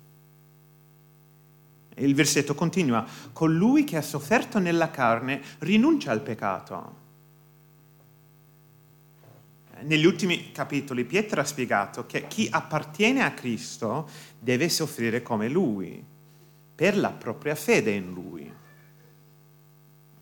il 1.99 2.15
versetto 2.15 2.55
continua, 2.55 3.07
colui 3.33 3.85
che 3.85 3.97
ha 3.97 4.03
sofferto 4.03 4.59
nella 4.59 4.91
carne 4.91 5.41
rinuncia 5.61 6.11
al 6.11 6.21
peccato. 6.21 7.05
Negli 9.81 10.05
ultimi 10.05 10.53
capitoli 10.53 11.07
Pietro 11.07 11.41
ha 11.41 11.45
spiegato 11.45 12.05
che 12.05 12.27
chi 12.27 12.49
appartiene 12.51 13.23
a 13.23 13.33
Cristo 13.33 14.11
deve 14.39 14.69
soffrire 14.69 15.23
come 15.23 15.49
Lui, 15.49 16.05
per 16.75 16.99
la 16.99 17.13
propria 17.13 17.55
fede 17.55 17.93
in 17.93 18.13
Lui 18.13 18.26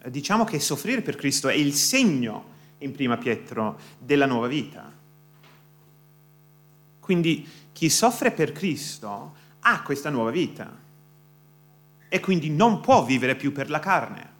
diciamo 0.08 0.44
che 0.44 0.60
soffrire 0.60 1.02
per 1.02 1.16
Cristo 1.16 1.48
è 1.48 1.54
il 1.54 1.72
segno, 1.72 2.52
in 2.78 2.92
prima 2.92 3.16
Pietro, 3.16 3.78
della 3.98 4.26
nuova 4.26 4.46
vita. 4.46 4.92
Quindi 7.00 7.46
chi 7.72 7.88
soffre 7.88 8.30
per 8.30 8.52
Cristo 8.52 9.34
ha 9.60 9.82
questa 9.82 10.10
nuova 10.10 10.30
vita 10.30 10.82
e 12.08 12.20
quindi 12.20 12.50
non 12.50 12.80
può 12.80 13.04
vivere 13.04 13.34
più 13.34 13.52
per 13.52 13.70
la 13.70 13.78
carne, 13.78 14.30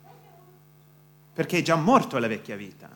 perché 1.33 1.59
è 1.59 1.63
già 1.63 1.77
morto 1.77 2.17
alla 2.17 2.29
vecchia 2.29 2.57
vita. 2.57 2.95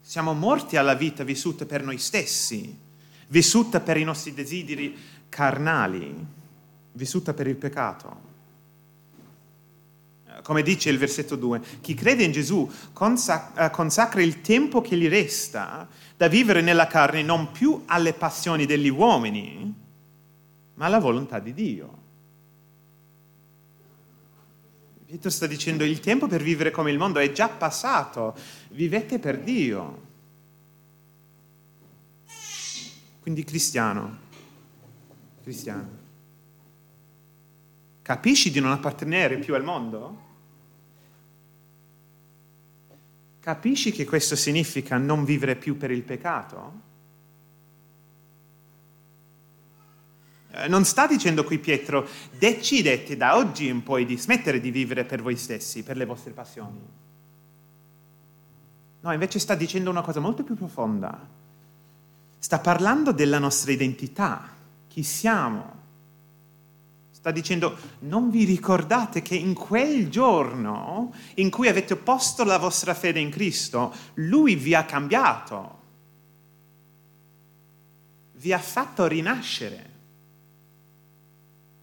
Siamo 0.00 0.34
morti 0.34 0.76
alla 0.76 0.94
vita 0.94 1.24
vissuta 1.24 1.64
per 1.64 1.82
noi 1.82 1.98
stessi, 1.98 2.78
vissuta 3.28 3.80
per 3.80 3.96
i 3.96 4.04
nostri 4.04 4.34
desideri 4.34 4.96
carnali, 5.28 6.14
vissuta 6.92 7.32
per 7.32 7.46
il 7.46 7.56
peccato 7.56 8.32
come 10.44 10.62
dice 10.62 10.90
il 10.90 10.98
versetto 10.98 11.36
2, 11.36 11.60
chi 11.80 11.94
crede 11.94 12.22
in 12.22 12.30
Gesù 12.30 12.70
eh, 12.70 13.70
consacra 13.70 14.22
il 14.22 14.42
tempo 14.42 14.82
che 14.82 14.94
gli 14.94 15.08
resta 15.08 15.88
da 16.18 16.28
vivere 16.28 16.60
nella 16.60 16.86
carne 16.86 17.22
non 17.22 17.50
più 17.50 17.82
alle 17.86 18.12
passioni 18.12 18.66
degli 18.66 18.90
uomini, 18.90 19.74
ma 20.74 20.84
alla 20.84 20.98
volontà 20.98 21.38
di 21.38 21.54
Dio. 21.54 22.02
Pietro 25.06 25.30
sta 25.30 25.46
dicendo 25.46 25.82
il 25.82 26.00
tempo 26.00 26.26
per 26.26 26.42
vivere 26.42 26.70
come 26.70 26.90
il 26.90 26.98
mondo 26.98 27.20
è 27.20 27.32
già 27.32 27.48
passato, 27.48 28.36
vivete 28.72 29.18
per 29.18 29.38
Dio. 29.40 30.02
Quindi 33.20 33.44
cristiano, 33.44 34.18
cristiano, 35.42 35.88
capisci 38.02 38.50
di 38.50 38.60
non 38.60 38.72
appartenere 38.72 39.38
più 39.38 39.54
al 39.54 39.64
mondo? 39.64 40.23
Capisci 43.44 43.92
che 43.92 44.06
questo 44.06 44.36
significa 44.36 44.96
non 44.96 45.22
vivere 45.22 45.54
più 45.54 45.76
per 45.76 45.90
il 45.90 46.00
peccato? 46.00 46.72
Eh, 50.50 50.66
non 50.68 50.86
sta 50.86 51.06
dicendo 51.06 51.44
qui 51.44 51.58
Pietro, 51.58 52.08
decidete 52.38 53.18
da 53.18 53.36
oggi 53.36 53.66
in 53.66 53.82
poi 53.82 54.06
di 54.06 54.16
smettere 54.16 54.62
di 54.62 54.70
vivere 54.70 55.04
per 55.04 55.20
voi 55.20 55.36
stessi, 55.36 55.82
per 55.82 55.98
le 55.98 56.06
vostre 56.06 56.32
passioni. 56.32 56.80
No, 59.00 59.12
invece 59.12 59.38
sta 59.38 59.54
dicendo 59.54 59.90
una 59.90 60.00
cosa 60.00 60.20
molto 60.20 60.42
più 60.42 60.54
profonda. 60.54 61.28
Sta 62.38 62.58
parlando 62.60 63.12
della 63.12 63.38
nostra 63.38 63.72
identità, 63.72 64.48
chi 64.88 65.02
siamo. 65.02 65.82
Sta 67.24 67.32
dicendo, 67.32 67.78
non 68.00 68.28
vi 68.28 68.44
ricordate 68.44 69.22
che 69.22 69.34
in 69.34 69.54
quel 69.54 70.10
giorno 70.10 71.14
in 71.36 71.48
cui 71.48 71.68
avete 71.68 71.96
posto 71.96 72.44
la 72.44 72.58
vostra 72.58 72.92
fede 72.92 73.18
in 73.18 73.30
Cristo, 73.30 73.94
Lui 74.16 74.56
vi 74.56 74.74
ha 74.74 74.84
cambiato, 74.84 75.78
vi 78.32 78.52
ha 78.52 78.58
fatto 78.58 79.06
rinascere 79.06 79.92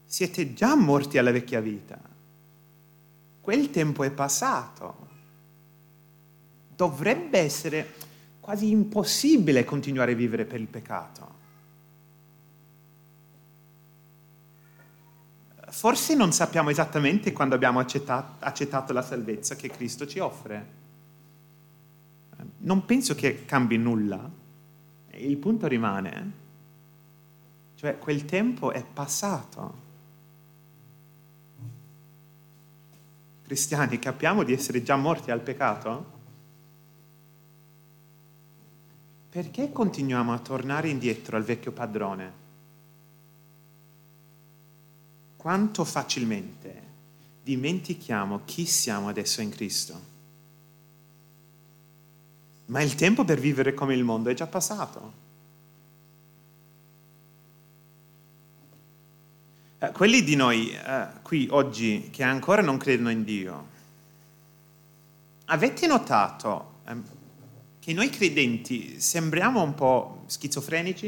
siete 0.05 0.53
già 0.53 0.75
morti 0.75 1.17
alla 1.17 1.31
vecchia 1.31 1.59
vita. 1.59 1.99
Quel 3.41 3.71
tempo 3.71 4.03
è 4.03 4.11
passato. 4.11 5.07
Dovrebbe 6.75 7.39
essere 7.39 7.93
quasi 8.39 8.69
impossibile 8.69 9.65
continuare 9.65 10.11
a 10.11 10.15
vivere 10.15 10.45
per 10.45 10.59
il 10.59 10.67
peccato. 10.67 11.30
Forse 15.81 16.13
non 16.13 16.31
sappiamo 16.31 16.69
esattamente 16.69 17.31
quando 17.31 17.55
abbiamo 17.55 17.79
accettato, 17.79 18.45
accettato 18.45 18.93
la 18.93 19.01
salvezza 19.01 19.55
che 19.55 19.67
Cristo 19.67 20.05
ci 20.05 20.19
offre. 20.19 20.65
Non 22.59 22.85
penso 22.85 23.15
che 23.15 23.45
cambi 23.45 23.77
nulla. 23.77 24.29
Il 25.13 25.37
punto 25.37 25.65
rimane, 25.65 26.31
cioè 27.77 27.97
quel 27.97 28.25
tempo 28.25 28.71
è 28.71 28.85
passato. 28.85 29.73
cristiani 33.41 33.97
capiamo 33.97 34.43
di 34.43 34.53
essere 34.53 34.83
già 34.83 34.95
morti 34.95 35.31
al 35.31 35.41
peccato? 35.41 36.05
Perché 39.31 39.71
continuiamo 39.71 40.31
a 40.31 40.37
tornare 40.37 40.89
indietro 40.89 41.37
al 41.37 41.43
vecchio 41.43 41.71
padrone? 41.71 42.40
Quanto 45.41 45.85
facilmente 45.85 46.83
dimentichiamo 47.41 48.41
chi 48.45 48.67
siamo 48.67 49.09
adesso 49.09 49.41
in 49.41 49.49
Cristo. 49.49 49.99
Ma 52.67 52.83
il 52.83 52.93
tempo 52.93 53.25
per 53.25 53.39
vivere 53.39 53.73
come 53.73 53.95
il 53.95 54.03
mondo 54.03 54.29
è 54.29 54.35
già 54.35 54.45
passato. 54.45 55.13
Eh, 59.79 59.91
quelli 59.93 60.23
di 60.23 60.35
noi 60.35 60.69
eh, 60.75 61.07
qui 61.23 61.47
oggi 61.49 62.09
che 62.11 62.21
ancora 62.21 62.61
non 62.61 62.77
credono 62.77 63.09
in 63.09 63.23
Dio, 63.23 63.67
avete 65.45 65.87
notato 65.87 66.73
eh, 66.85 66.95
che 67.79 67.93
noi 67.93 68.11
credenti 68.11 69.01
sembriamo 69.01 69.59
un 69.63 69.73
po' 69.73 70.23
schizofrenici? 70.27 71.07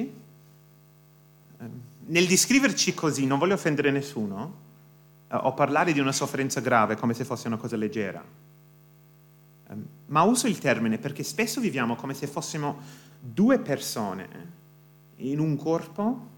Eh, 1.60 1.92
nel 2.06 2.28
descriverci 2.28 2.94
così, 2.94 3.26
non 3.26 3.40
voglio 3.40 3.54
offendere 3.54 3.92
nessuno, 3.92 4.54
eh, 5.28 5.36
o 5.36 5.54
parlare 5.54 5.94
di 5.94 6.00
una 6.00 6.12
sofferenza 6.12 6.60
grave 6.60 6.96
come 6.96 7.14
se 7.14 7.26
fosse 7.26 7.48
una 7.48 7.58
cosa 7.58 7.76
leggera, 7.76 8.24
ehm, 9.70 9.86
ma 10.08 10.22
uso 10.24 10.48
il 10.48 10.60
termine 10.60 10.98
perché 10.98 11.24
spesso 11.24 11.60
viviamo 11.60 11.96
come 11.96 12.14
se 12.14 12.28
fossimo 12.28 12.80
due 13.20 13.60
persone 13.60 14.62
in 15.18 15.40
un 15.40 15.56
corpo 15.56 16.32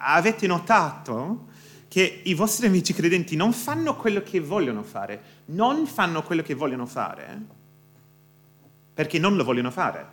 Avete 0.00 0.46
notato 0.46 1.46
che 1.88 2.20
i 2.24 2.34
vostri 2.34 2.66
amici 2.66 2.92
credenti 2.92 3.34
non 3.34 3.52
fanno 3.52 3.96
quello 3.96 4.22
che 4.22 4.40
vogliono 4.40 4.82
fare, 4.82 5.20
non 5.46 5.86
fanno 5.86 6.22
quello 6.22 6.42
che 6.42 6.54
vogliono 6.54 6.86
fare 6.86 7.56
perché 8.94 9.18
non 9.18 9.36
lo 9.36 9.44
vogliono 9.44 9.70
fare. 9.70 10.06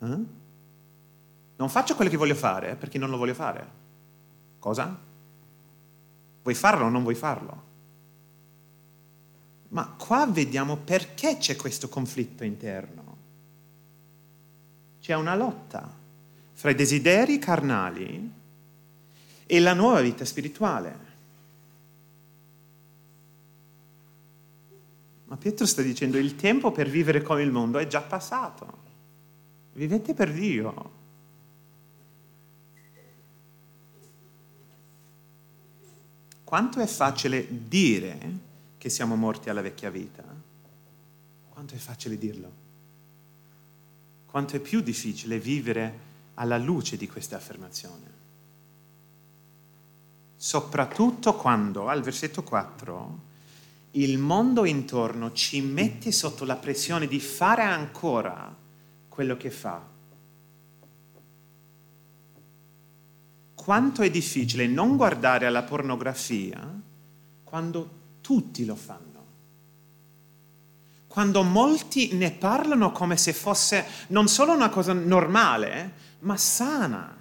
Eh? 0.00 0.18
Non 1.60 1.68
faccio 1.68 1.94
quello 1.94 2.10
che 2.10 2.16
voglio 2.16 2.34
fare 2.34 2.74
perché 2.74 2.96
non 2.96 3.10
lo 3.10 3.18
voglio 3.18 3.34
fare. 3.34 3.68
Cosa? 4.58 4.98
Vuoi 6.42 6.54
farlo 6.54 6.86
o 6.86 6.88
non 6.88 7.02
vuoi 7.02 7.14
farlo? 7.14 7.62
Ma 9.68 9.86
qua 9.86 10.26
vediamo 10.26 10.78
perché 10.78 11.36
c'è 11.36 11.56
questo 11.56 11.90
conflitto 11.90 12.44
interno. 12.44 13.16
C'è 15.02 15.14
una 15.14 15.34
lotta 15.36 15.86
fra 16.54 16.70
i 16.70 16.74
desideri 16.74 17.38
carnali 17.38 18.32
e 19.44 19.60
la 19.60 19.74
nuova 19.74 20.00
vita 20.00 20.24
spirituale. 20.24 20.98
Ma 25.26 25.36
Pietro 25.36 25.66
sta 25.66 25.82
dicendo 25.82 26.16
il 26.16 26.36
tempo 26.36 26.72
per 26.72 26.88
vivere 26.88 27.20
come 27.20 27.42
il 27.42 27.50
mondo 27.50 27.76
è 27.76 27.86
già 27.86 28.00
passato. 28.00 28.78
Vivete 29.74 30.14
per 30.14 30.32
Dio. 30.32 30.99
Quanto 36.50 36.80
è 36.80 36.86
facile 36.88 37.46
dire 37.68 38.18
che 38.76 38.88
siamo 38.88 39.14
morti 39.14 39.50
alla 39.50 39.60
vecchia 39.60 39.88
vita? 39.88 40.24
Quanto 41.48 41.74
è 41.76 41.78
facile 41.78 42.18
dirlo? 42.18 42.52
Quanto 44.26 44.56
è 44.56 44.58
più 44.58 44.80
difficile 44.80 45.38
vivere 45.38 45.98
alla 46.34 46.58
luce 46.58 46.96
di 46.96 47.06
questa 47.06 47.36
affermazione. 47.36 48.04
Soprattutto 50.34 51.36
quando, 51.36 51.86
al 51.86 52.02
versetto 52.02 52.42
4, 52.42 53.18
il 53.92 54.18
mondo 54.18 54.64
intorno 54.64 55.30
ci 55.30 55.60
mette 55.60 56.10
sotto 56.10 56.44
la 56.44 56.56
pressione 56.56 57.06
di 57.06 57.20
fare 57.20 57.62
ancora 57.62 58.52
quello 59.08 59.36
che 59.36 59.52
fa. 59.52 59.80
Quanto 63.62 64.02
è 64.02 64.10
difficile 64.10 64.66
non 64.66 64.96
guardare 64.96 65.46
alla 65.46 65.62
pornografia 65.62 66.58
quando 67.44 67.90
tutti 68.20 68.64
lo 68.64 68.74
fanno 68.74 69.10
quando 71.10 71.42
molti 71.42 72.12
ne 72.12 72.30
parlano 72.30 72.92
come 72.92 73.16
se 73.16 73.32
fosse 73.32 73.84
non 74.10 74.28
solo 74.28 74.52
una 74.52 74.68
cosa 74.68 74.92
normale, 74.92 75.92
ma 76.20 76.36
sana. 76.36 77.16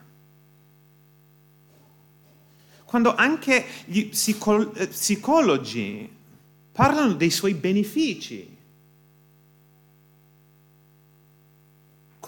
Quando 2.85 3.15
anche 3.15 3.65
gli 3.85 4.11
eh, 4.11 4.87
psicologi 4.89 6.07
parlano 6.71 7.13
dei 7.13 7.31
suoi 7.31 7.55
benefici. 7.55 8.57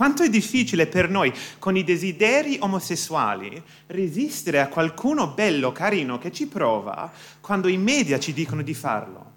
Quanto 0.01 0.23
è 0.23 0.29
difficile 0.29 0.87
per 0.87 1.11
noi, 1.11 1.31
con 1.59 1.77
i 1.77 1.83
desideri 1.83 2.57
omosessuali, 2.59 3.61
resistere 3.85 4.59
a 4.59 4.67
qualcuno 4.67 5.27
bello, 5.27 5.71
carino, 5.71 6.17
che 6.17 6.31
ci 6.31 6.47
prova, 6.47 7.11
quando 7.39 7.67
i 7.67 7.77
media 7.77 8.19
ci 8.19 8.33
dicono 8.33 8.63
di 8.63 8.73
farlo 8.73 9.29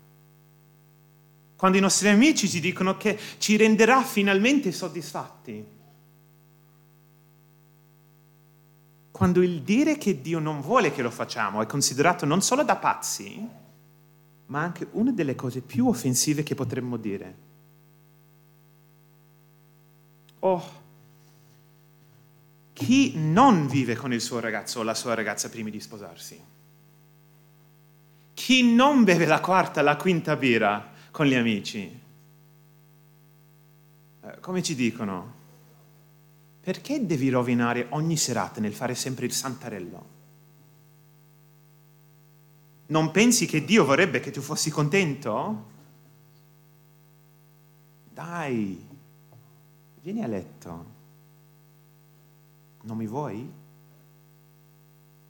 quando 1.56 1.78
i 1.78 1.82
nostri 1.82 2.08
amici 2.08 2.48
ci 2.48 2.60
dicono 2.60 2.96
che 2.96 3.18
ci 3.38 3.56
renderà 3.56 4.02
finalmente 4.02 4.72
soddisfatti. 4.72 5.64
Quando 9.10 9.42
il 9.42 9.62
dire 9.62 9.96
che 9.96 10.20
Dio 10.20 10.38
non 10.38 10.60
vuole 10.60 10.92
che 10.92 11.02
lo 11.02 11.10
facciamo 11.10 11.62
è 11.62 11.66
considerato 11.66 12.26
non 12.26 12.42
solo 12.42 12.64
da 12.64 12.76
pazzi, 12.76 13.48
ma 14.46 14.60
anche 14.60 14.88
una 14.92 15.12
delle 15.12 15.34
cose 15.34 15.60
più 15.60 15.88
offensive 15.88 16.42
che 16.42 16.54
potremmo 16.54 16.96
dire. 16.96 17.43
Oh, 20.44 20.62
chi 22.74 23.12
non 23.16 23.66
vive 23.66 23.94
con 23.94 24.12
il 24.12 24.20
suo 24.20 24.40
ragazzo 24.40 24.80
o 24.80 24.82
la 24.82 24.92
sua 24.92 25.14
ragazza 25.14 25.48
prima 25.48 25.70
di 25.70 25.80
sposarsi? 25.80 26.38
Chi 28.34 28.74
non 28.74 29.04
beve 29.04 29.24
la 29.24 29.40
quarta, 29.40 29.80
la 29.80 29.96
quinta 29.96 30.36
birra 30.36 30.92
con 31.10 31.24
gli 31.24 31.34
amici. 31.34 32.00
Eh, 34.20 34.40
come 34.40 34.62
ci 34.62 34.74
dicono? 34.74 35.32
Perché 36.60 37.06
devi 37.06 37.30
rovinare 37.30 37.86
ogni 37.90 38.18
serata 38.18 38.60
nel 38.60 38.74
fare 38.74 38.94
sempre 38.94 39.24
il 39.24 39.32
santarello? 39.32 40.06
Non 42.88 43.10
pensi 43.12 43.46
che 43.46 43.64
Dio 43.64 43.86
vorrebbe 43.86 44.20
che 44.20 44.30
tu 44.30 44.42
fossi 44.42 44.70
contento? 44.70 45.70
Dai, 48.12 48.92
vieni 50.04 50.22
a 50.22 50.26
letto. 50.26 50.84
Non 52.82 52.96
mi 52.98 53.06
vuoi? 53.06 53.50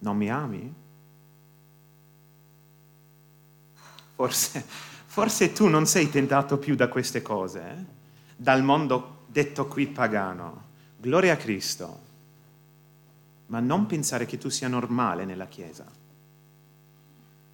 Non 0.00 0.16
mi 0.16 0.28
ami? 0.28 0.74
Forse, 4.16 4.64
forse 5.06 5.52
tu 5.52 5.68
non 5.68 5.86
sei 5.86 6.10
tentato 6.10 6.58
più 6.58 6.74
da 6.74 6.88
queste 6.88 7.22
cose, 7.22 7.60
eh? 7.60 7.84
dal 8.34 8.64
mondo 8.64 9.26
detto 9.28 9.68
qui 9.68 9.86
pagano. 9.86 10.62
Gloria 10.96 11.34
a 11.34 11.36
Cristo. 11.36 12.02
Ma 13.46 13.60
non 13.60 13.86
pensare 13.86 14.26
che 14.26 14.38
tu 14.38 14.48
sia 14.48 14.66
normale 14.66 15.24
nella 15.24 15.46
Chiesa. 15.46 15.86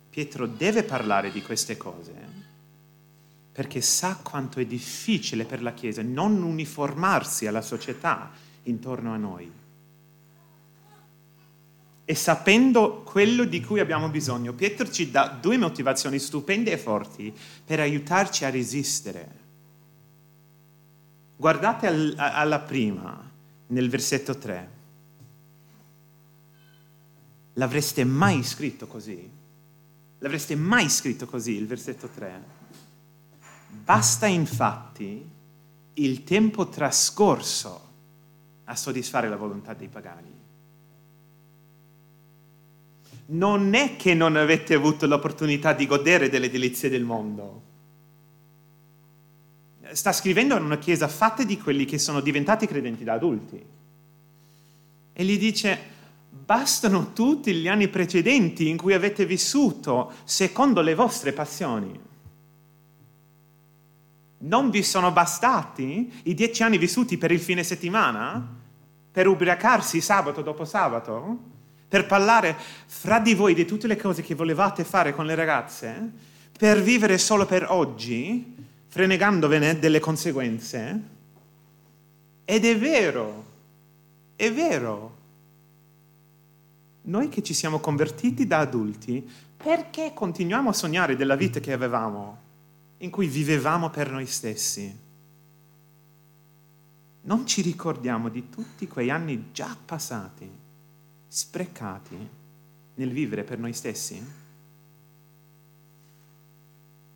Pietro 0.09 0.47
deve 0.47 0.85
parlare 0.85 1.31
di 1.31 1.43
queste 1.43 1.77
cose 1.77 2.13
eh? 2.13 2.40
Perché 3.61 3.83
sa 3.83 4.17
quanto 4.23 4.59
è 4.59 4.65
difficile 4.65 5.45
per 5.45 5.61
la 5.61 5.75
Chiesa 5.75 6.01
non 6.01 6.43
uniformarsi 6.43 7.47
alla 7.47 7.61
società 7.61 8.31
intorno 8.63 9.13
a 9.13 9.19
noi 9.19 9.53
e 12.07 12.15
sapendo 12.15 13.03
quello 13.03 13.45
di 13.45 13.63
cui 13.63 13.79
abbiamo 13.79 14.09
bisogno, 14.09 14.55
Pietro 14.55 14.91
ci 14.91 15.11
dà 15.11 15.37
due 15.39 15.59
motivazioni 15.59 16.19
stupende 16.19 16.73
e 16.73 16.79
forti 16.79 17.31
per 17.63 17.81
aiutarci 17.81 18.47
a 18.47 18.51
resistere. 18.51 19.31
Guardate 21.37 21.87
al, 21.87 22.15
alla 22.17 22.61
prima, 22.61 23.31
nel 23.67 23.91
versetto 23.91 24.39
3. 24.39 24.69
L'avreste 27.53 28.05
mai 28.05 28.43
scritto 28.43 28.87
così? 28.87 29.31
L'avreste 30.21 30.57
mai 30.57 30.89
scritto 30.89 31.27
così, 31.27 31.53
il 31.53 31.67
versetto 31.67 32.09
3? 32.09 32.60
Basta 33.91 34.29
infatti 34.29 35.29
il 35.95 36.23
tempo 36.23 36.69
trascorso 36.69 37.89
a 38.67 38.77
soddisfare 38.77 39.29
la 39.29 39.35
volontà 39.35 39.75
dei 39.75 39.89
pagani 39.89 40.31
non 43.31 43.75
è 43.75 43.97
che 43.97 44.15
non 44.15 44.37
avete 44.37 44.75
avuto 44.75 45.09
l'opportunità 45.09 45.73
di 45.73 45.89
godere 45.89 46.29
delle 46.29 46.49
delizie 46.49 46.89
del 46.89 47.03
mondo. 47.03 47.63
Sta 49.91 50.13
scrivendo 50.13 50.57
in 50.57 50.63
una 50.63 50.79
chiesa 50.79 51.09
fatta 51.09 51.43
di 51.43 51.59
quelli 51.59 51.85
che 51.85 51.99
sono 51.99 52.21
diventati 52.21 52.69
credenti 52.69 53.03
da 53.03 53.15
adulti. 53.15 53.61
E 55.13 55.25
gli 55.25 55.37
dice, 55.37 55.79
bastano 56.31 57.13
tutti 57.13 57.53
gli 57.55 57.67
anni 57.67 57.89
precedenti 57.89 58.69
in 58.69 58.77
cui 58.77 58.95
avete 58.95 59.27
vissuto 59.27 60.13
secondo 60.23 60.81
le 60.81 60.95
vostre 60.95 61.33
passioni. 61.33 62.09
Non 64.43 64.71
vi 64.71 64.83
sono 64.83 65.13
bastati 65.13 66.21
i 66.25 66.35
dieci 66.35 66.63
anni 66.63 66.79
vissuti 66.79 67.19
per 67.19 67.31
il 67.31 67.41
fine 67.41 67.63
settimana? 67.63 68.59
Per 69.13 69.27
ubriacarsi 69.27 70.01
sabato 70.01 70.43
dopo 70.43 70.65
sabato? 70.65 71.51
per 71.91 72.07
parlare 72.07 72.57
fra 72.87 73.19
di 73.19 73.35
voi 73.35 73.53
di 73.53 73.65
tutte 73.65 73.89
le 73.89 73.97
cose 73.97 74.23
che 74.23 74.37
volevate 74.37 74.85
fare 74.85 75.13
con 75.13 75.27
le 75.27 75.35
ragazze, 75.35 76.13
per 76.57 76.81
vivere 76.81 77.19
solo 77.19 77.47
per 77.47 77.67
oggi, 77.69 78.55
frenegandovene 78.87 79.77
delle 79.77 79.99
conseguenze. 79.99 81.03
Ed 82.45 82.65
è 82.65 82.79
vero, 82.79 83.45
è 84.37 84.53
vero. 84.53 85.17
Noi 87.03 87.29
che 87.29 87.43
ci 87.43 87.55
siamo 87.55 87.81
convertiti 87.81 88.47
da 88.47 88.59
adulti, 88.59 89.29
perché 89.57 90.13
continuiamo 90.15 90.69
a 90.69 90.73
sognare 90.73 91.17
della 91.17 91.35
vita 91.35 91.59
che 91.59 91.73
avevamo, 91.73 92.39
in 93.03 93.11
cui 93.11 93.27
vivevamo 93.27 93.91
per 93.91 94.11
noi 94.11 94.27
stessi? 94.27 95.09
Non 97.23 97.47
ci 97.47 97.61
ricordiamo 97.63 98.29
di 98.29 98.49
tutti 98.49 98.89
quei 98.89 99.11
anni 99.11 99.49
già 99.53 99.77
passati 99.85 100.51
sprecati 101.29 102.29
nel 102.95 103.13
vivere 103.13 103.45
per 103.45 103.59
noi 103.59 103.73
stessi? 103.73 104.39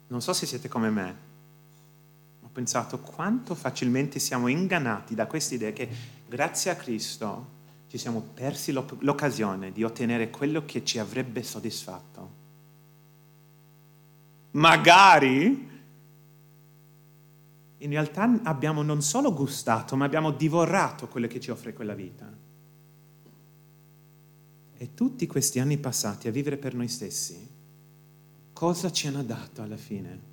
Non 0.07 0.23
so 0.23 0.33
se 0.33 0.47
siete 0.47 0.69
come 0.69 0.91
me, 0.91 1.17
ho 2.43 2.49
pensato 2.53 3.01
quanto 3.01 3.55
facilmente 3.55 4.19
siamo 4.19 4.49
ingannati 4.49 5.15
da 5.15 5.27
questa 5.27 5.55
idea 5.55 5.73
che 5.73 5.89
grazie 6.29 6.71
a 6.71 6.77
Cristo 6.77 7.53
ci 7.89 7.99
siamo 7.99 8.21
persi 8.21 8.73
l'occasione 8.73 9.73
di 9.73 9.83
ottenere 9.83 10.31
quello 10.31 10.65
che 10.65 10.85
ci 10.85 10.99
avrebbe 10.99 11.43
soddisfatto. 11.43 12.43
Magari 14.53 15.73
in 17.85 17.91
realtà 17.91 18.41
abbiamo 18.45 18.83
non 18.83 19.03
solo 19.03 19.33
gustato, 19.35 19.95
ma 19.95 20.07
abbiamo 20.07 20.31
divorato 20.31 21.07
quello 21.07 21.27
che 21.27 21.39
ci 21.39 21.51
offre 21.51 21.75
quella 21.75 21.93
vita. 21.93 22.33
E 24.77 24.95
tutti 24.95 25.27
questi 25.27 25.61
anni 25.61 25.77
passati 25.77 26.27
a 26.27 26.31
vivere 26.31 26.57
per 26.57 26.75
noi 26.75 26.89
stessi, 26.89 27.47
cosa 28.55 28.91
ci 28.91 29.07
hanno 29.07 29.23
dato 29.23 29.61
alla 29.61 29.77
fine? 29.77 30.33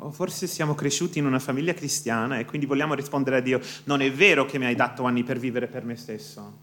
O 0.00 0.10
forse 0.12 0.46
siamo 0.46 0.74
cresciuti 0.74 1.18
in 1.18 1.26
una 1.26 1.38
famiglia 1.38 1.74
cristiana 1.74 2.38
e 2.38 2.46
quindi 2.46 2.66
vogliamo 2.66 2.94
rispondere 2.94 3.36
a 3.36 3.40
Dio, 3.40 3.60
non 3.84 4.00
è 4.00 4.10
vero 4.10 4.46
che 4.46 4.58
mi 4.58 4.64
hai 4.64 4.76
dato 4.76 5.04
anni 5.04 5.24
per 5.24 5.38
vivere 5.38 5.66
per 5.66 5.84
me 5.84 5.96
stesso. 5.96 6.58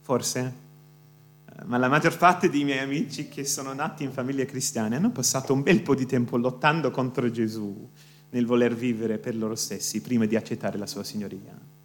Forse. 0.00 0.66
Ma 1.64 1.76
la 1.76 1.88
maggior 1.88 2.16
parte 2.16 2.48
dei 2.48 2.64
miei 2.64 2.78
amici 2.78 3.28
che 3.28 3.44
sono 3.44 3.72
nati 3.72 4.04
in 4.04 4.12
famiglie 4.12 4.46
cristiane 4.46 4.96
hanno 4.96 5.10
passato 5.10 5.52
un 5.52 5.62
bel 5.62 5.82
po' 5.82 5.94
di 5.94 6.06
tempo 6.06 6.36
lottando 6.36 6.90
contro 6.90 7.30
Gesù 7.30 7.90
nel 8.30 8.46
voler 8.46 8.74
vivere 8.74 9.18
per 9.18 9.34
loro 9.34 9.54
stessi 9.54 10.00
prima 10.00 10.26
di 10.26 10.36
accettare 10.36 10.78
la 10.78 10.86
sua 10.86 11.02
signoria. 11.02 11.76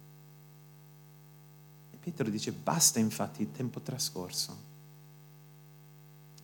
Pietro 1.98 2.28
dice 2.28 2.52
basta 2.52 2.98
infatti 2.98 3.40
il 3.42 3.50
tempo 3.50 3.80
trascorso. 3.80 4.56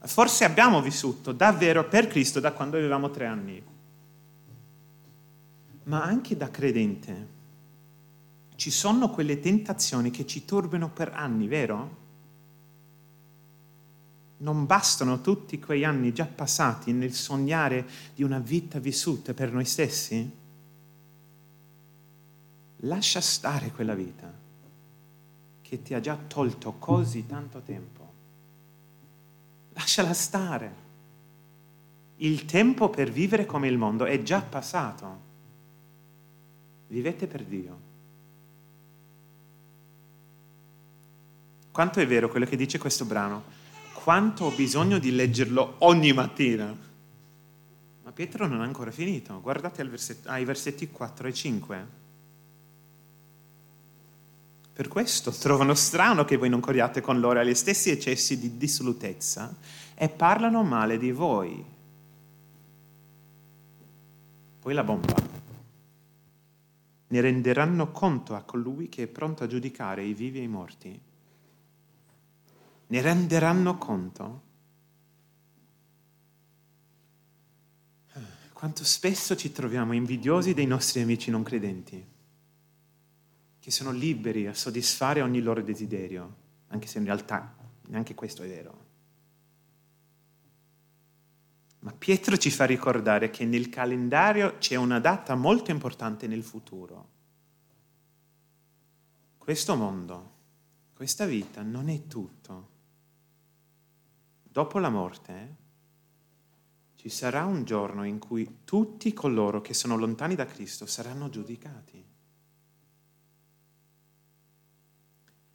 Forse 0.01 0.45
abbiamo 0.45 0.81
vissuto 0.81 1.33
davvero 1.33 1.87
per 1.87 2.09
Cristo 2.09 2.40
da 2.40 2.53
quando 2.53 2.79
avevamo 2.79 3.11
tre 3.11 3.27
anni, 3.27 3.62
ma 5.85 6.03
anche 6.03 6.37
da 6.37 6.51
credente 6.51 7.27
ci 8.57 8.71
sono 8.71 9.11
quelle 9.11 9.38
tentazioni 9.38 10.11
che 10.11 10.27
ci 10.27 10.47
turbano 10.47 10.88
per 10.88 11.12
anni, 11.14 11.47
vero? 11.47 11.99
Non 14.40 14.64
bastano 14.64 15.20
tutti 15.20 15.59
quei 15.59 15.85
anni 15.85 16.12
già 16.14 16.24
passati 16.24 16.92
nel 16.92 17.12
sognare 17.12 17.87
di 18.14 18.22
una 18.22 18.38
vita 18.38 18.79
vissuta 18.79 19.35
per 19.35 19.53
noi 19.53 19.66
stessi? 19.66 20.38
Lascia 22.85 23.20
stare 23.20 23.70
quella 23.70 23.94
vita 23.94 24.33
che 25.61 25.83
ti 25.83 25.92
ha 25.92 26.00
già 26.00 26.16
tolto 26.16 26.72
così 26.79 27.26
tanto 27.26 27.61
tempo. 27.61 28.09
Lasciala 29.74 30.14
stare. 30.14 30.88
Il 32.16 32.44
tempo 32.46 32.88
per 32.88 33.11
vivere 33.11 33.46
come 33.46 33.68
il 33.68 33.76
mondo 33.76 34.05
è 34.05 34.22
già 34.22 34.40
passato. 34.40 35.29
Vivete 36.88 37.26
per 37.26 37.44
Dio. 37.44 37.79
Quanto 41.70 42.00
è 42.00 42.07
vero 42.07 42.29
quello 42.29 42.46
che 42.46 42.57
dice 42.57 42.79
questo 42.79 43.05
brano? 43.05 43.60
Quanto 44.02 44.46
ho 44.46 44.50
bisogno 44.50 44.98
di 44.98 45.14
leggerlo 45.14 45.74
ogni 45.80 46.14
mattina. 46.14 46.74
Ma 48.02 48.12
Pietro 48.12 48.46
non 48.46 48.62
ha 48.62 48.64
ancora 48.64 48.90
finito. 48.90 49.38
Guardate 49.42 49.82
ai 50.24 50.44
versetti 50.44 50.90
4 50.90 51.28
e 51.28 51.32
5. 51.34 51.86
Per 54.72 54.88
questo 54.88 55.30
trovano 55.32 55.74
strano 55.74 56.24
che 56.24 56.38
voi 56.38 56.48
non 56.48 56.60
corriate 56.60 57.02
con 57.02 57.20
loro 57.20 57.40
agli 57.40 57.54
stessi 57.54 57.90
eccessi 57.90 58.38
di 58.38 58.56
dissolutezza 58.56 59.54
e 59.94 60.08
parlano 60.08 60.62
male 60.62 60.96
di 60.96 61.12
voi. 61.12 61.62
Poi 64.60 64.74
la 64.74 64.82
bomba. 64.82 65.14
Ne 67.08 67.20
renderanno 67.20 67.90
conto 67.90 68.34
a 68.34 68.40
colui 68.40 68.88
che 68.88 69.02
è 69.02 69.06
pronto 69.08 69.44
a 69.44 69.46
giudicare 69.46 70.02
i 70.02 70.14
vivi 70.14 70.38
e 70.38 70.42
i 70.44 70.48
morti. 70.48 71.00
Ne 72.90 73.00
renderanno 73.00 73.76
conto. 73.79 74.42
Quanto 78.53 78.85
spesso 78.85 79.37
ci 79.37 79.53
troviamo 79.53 79.94
invidiosi 79.94 80.55
dei 80.55 80.66
nostri 80.66 81.00
amici 81.00 81.31
non 81.31 81.42
credenti 81.42 82.07
che 83.61 83.70
sono 83.70 83.92
liberi 83.92 84.46
a 84.46 84.55
soddisfare 84.55 85.20
ogni 85.20 85.40
loro 85.40 85.62
desiderio, 85.62 86.37
anche 86.68 86.87
se 86.87 86.98
in 86.98 87.05
realtà 87.05 87.55
neanche 87.88 88.14
questo 88.14 88.42
è 88.42 88.48
vero. 88.48 88.87
Ma 91.81 91.92
Pietro 91.92 92.37
ci 92.38 92.50
fa 92.50 92.64
ricordare 92.64 93.31
che 93.31 93.44
nel 93.44 93.68
calendario 93.68 94.57
c'è 94.59 94.76
una 94.76 94.98
data 94.98 95.35
molto 95.35 95.70
importante 95.70 96.26
nel 96.26 96.42
futuro. 96.42 97.09
Questo 99.38 99.76
mondo, 99.76 100.31
questa 100.94 101.26
vita 101.26 101.62
non 101.62 101.88
è 101.88 102.07
tutto. 102.07 102.69
Dopo 104.61 104.79
la 104.79 104.90
morte 104.90 105.57
ci 106.96 107.09
sarà 107.09 107.46
un 107.46 107.64
giorno 107.64 108.05
in 108.05 108.18
cui 108.18 108.59
tutti 108.64 109.11
coloro 109.14 109.62
che 109.62 109.73
sono 109.73 109.96
lontani 109.96 110.35
da 110.35 110.44
Cristo 110.44 110.85
saranno 110.85 111.31
giudicati. 111.31 112.05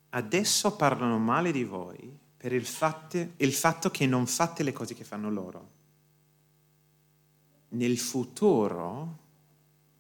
Adesso 0.09 0.75
parlano 0.75 1.19
male 1.19 1.51
di 1.51 1.63
voi 1.63 2.17
per 2.35 2.51
il, 2.51 2.65
fatte, 2.65 3.33
il 3.37 3.53
fatto 3.53 3.91
che 3.91 4.07
non 4.07 4.25
fate 4.25 4.63
le 4.63 4.73
cose 4.73 4.95
che 4.95 5.03
fanno 5.03 5.29
loro. 5.29 5.69
Nel 7.69 7.99
futuro 7.99 9.19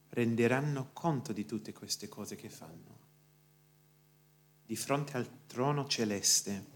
renderanno 0.09 0.89
conto 0.93 1.31
di 1.31 1.45
tutte 1.45 1.73
queste 1.73 2.09
cose 2.09 2.35
che 2.35 2.49
fanno. 2.49 2.97
Di 4.65 4.75
fronte 4.75 5.15
al 5.15 5.29
trono 5.45 5.85
celeste 5.85 6.73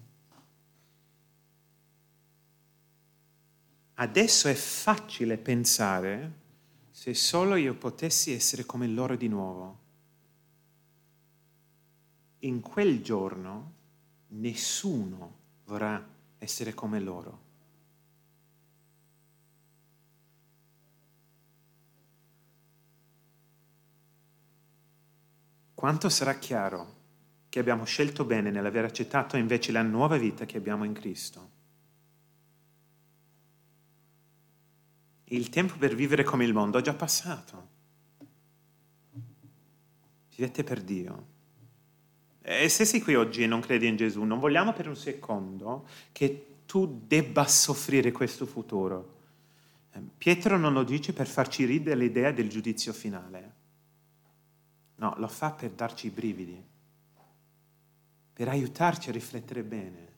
Adesso 4.02 4.48
è 4.48 4.54
facile 4.54 5.38
pensare 5.38 6.34
se 6.90 7.14
solo 7.14 7.56
io 7.56 7.76
potessi 7.76 8.32
essere 8.32 8.66
come 8.66 8.88
loro 8.88 9.18
di 9.18 9.28
nuovo. 9.28 9.80
In 12.40 12.62
quel 12.62 13.04
giorno 13.04 13.74
nessuno 14.30 15.38
vorrà 15.66 16.02
essere 16.38 16.74
come 16.74 17.02
loro. 17.02 17.48
Quanto 25.74 26.08
sarà 26.08 26.36
chiaro 26.36 26.96
che 27.50 27.60
abbiamo 27.60 27.84
scelto 27.84 28.24
bene 28.24 28.50
nell'aver 28.50 28.86
accettato 28.86 29.36
invece 29.36 29.74
la 29.74 29.82
nuova 29.82 30.16
vita 30.16 30.46
che 30.46 30.56
abbiamo 30.56 30.86
in 30.86 30.94
Cristo? 30.94 31.49
Il 35.32 35.50
tempo 35.50 35.76
per 35.78 35.94
vivere 35.94 36.24
come 36.24 36.46
il 36.46 36.54
mondo 36.54 36.80
è 36.80 36.82
già 36.82 36.94
passato. 36.94 37.68
Vivete 40.36 40.63
per 40.63 40.82
Dio. 40.82 41.28
E 42.42 42.68
se 42.68 42.84
sei 42.84 43.02
qui 43.02 43.13
oggi 43.13 43.44
e 43.44 43.48
non 43.48 43.60
credi 43.60 43.88
in 43.88 43.96
Gesù, 43.96 44.24
non 44.24 44.39
vogliamo 44.39 44.74
per 44.74 44.88
un 44.88 44.96
secondo 44.96 45.88
che 46.12 46.62
tu 46.65 47.04
debba 47.06 47.46
soffrire 47.46 48.12
questo 48.12 48.48
futuro. 48.48 49.18
Ehm, 49.92 50.10
Pietro 50.18 50.58
non 50.58 50.74
lo 50.74 50.84
dice 50.84 51.13
per 51.13 51.28
farci 51.28 51.65
ridere 51.65 51.96
l'idea 51.96 52.32
del 52.32 52.50
giudizio 52.50 52.92
finale. 52.92 53.54
No, 54.96 55.13
lo 55.18 55.28
fa 55.28 55.52
per 55.52 55.72
darci 55.72 56.08
i 56.08 56.12
brividi, 56.12 56.63
per 58.34 58.48
aiutarci 58.48 59.10
a 59.10 59.13
riflettere 59.13 59.63
bene 59.63 60.09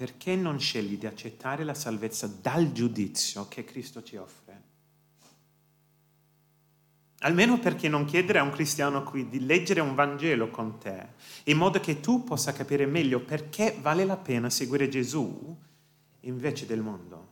perché 0.00 0.34
non 0.34 0.58
scegli 0.58 0.96
di 0.96 1.04
accettare 1.04 1.62
la 1.62 1.74
salvezza 1.74 2.26
dal 2.26 2.72
giudizio 2.72 3.46
che 3.48 3.64
Cristo 3.64 4.02
ci 4.02 4.16
offre? 4.16 4.62
Almeno 7.18 7.58
perché 7.58 7.86
non 7.90 8.06
chiedere 8.06 8.38
a 8.38 8.42
un 8.42 8.50
cristiano 8.50 9.02
qui 9.02 9.28
di 9.28 9.44
leggere 9.44 9.80
un 9.80 9.94
Vangelo 9.94 10.48
con 10.48 10.78
te, 10.78 11.08
in 11.44 11.58
modo 11.58 11.80
che 11.80 12.00
tu 12.00 12.24
possa 12.24 12.54
capire 12.54 12.86
meglio 12.86 13.20
perché 13.20 13.76
vale 13.78 14.06
la 14.06 14.16
pena 14.16 14.48
seguire 14.48 14.88
Gesù 14.88 15.54
invece 16.20 16.64
del 16.64 16.80
mondo. 16.80 17.28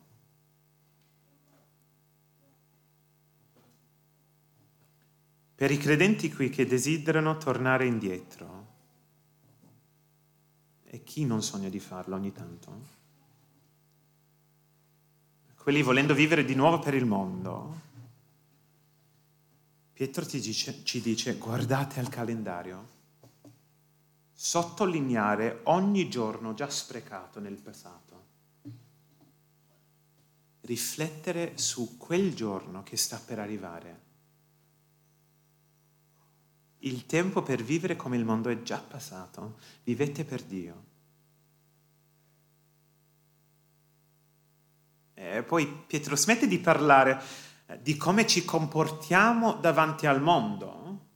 Per 5.54 5.70
i 5.70 5.78
credenti 5.78 6.30
qui 6.30 6.50
che 6.50 6.66
desiderano 6.66 7.38
tornare 7.38 7.86
indietro, 7.86 8.57
e 10.90 11.02
chi 11.04 11.26
non 11.26 11.42
sogna 11.42 11.68
di 11.68 11.80
farlo 11.80 12.16
ogni 12.16 12.32
tanto? 12.32 12.96
Quelli 15.54 15.82
volendo 15.82 16.14
vivere 16.14 16.46
di 16.46 16.54
nuovo 16.54 16.78
per 16.78 16.94
il 16.94 17.04
mondo. 17.04 17.86
Pietro 19.92 20.24
dice, 20.24 20.82
ci 20.84 21.02
dice 21.02 21.36
guardate 21.36 22.00
al 22.00 22.08
calendario, 22.08 22.96
sottolineare 24.32 25.60
ogni 25.64 26.08
giorno 26.08 26.54
già 26.54 26.70
sprecato 26.70 27.38
nel 27.38 27.60
passato, 27.60 28.24
riflettere 30.62 31.58
su 31.58 31.98
quel 31.98 32.34
giorno 32.34 32.82
che 32.82 32.96
sta 32.96 33.18
per 33.18 33.38
arrivare. 33.38 34.07
Il 36.80 37.06
tempo 37.06 37.42
per 37.42 37.62
vivere 37.62 37.96
come 37.96 38.16
il 38.16 38.24
mondo 38.24 38.50
è 38.50 38.62
già 38.62 38.78
passato, 38.78 39.58
vivete 39.82 40.24
per 40.24 40.42
Dio. 40.42 40.84
E 45.14 45.42
poi 45.42 45.66
Pietro 45.86 46.14
smette 46.14 46.46
di 46.46 46.60
parlare 46.60 47.20
eh, 47.66 47.82
di 47.82 47.96
come 47.96 48.26
ci 48.26 48.44
comportiamo 48.44 49.54
davanti 49.54 50.06
al 50.06 50.22
mondo 50.22 51.06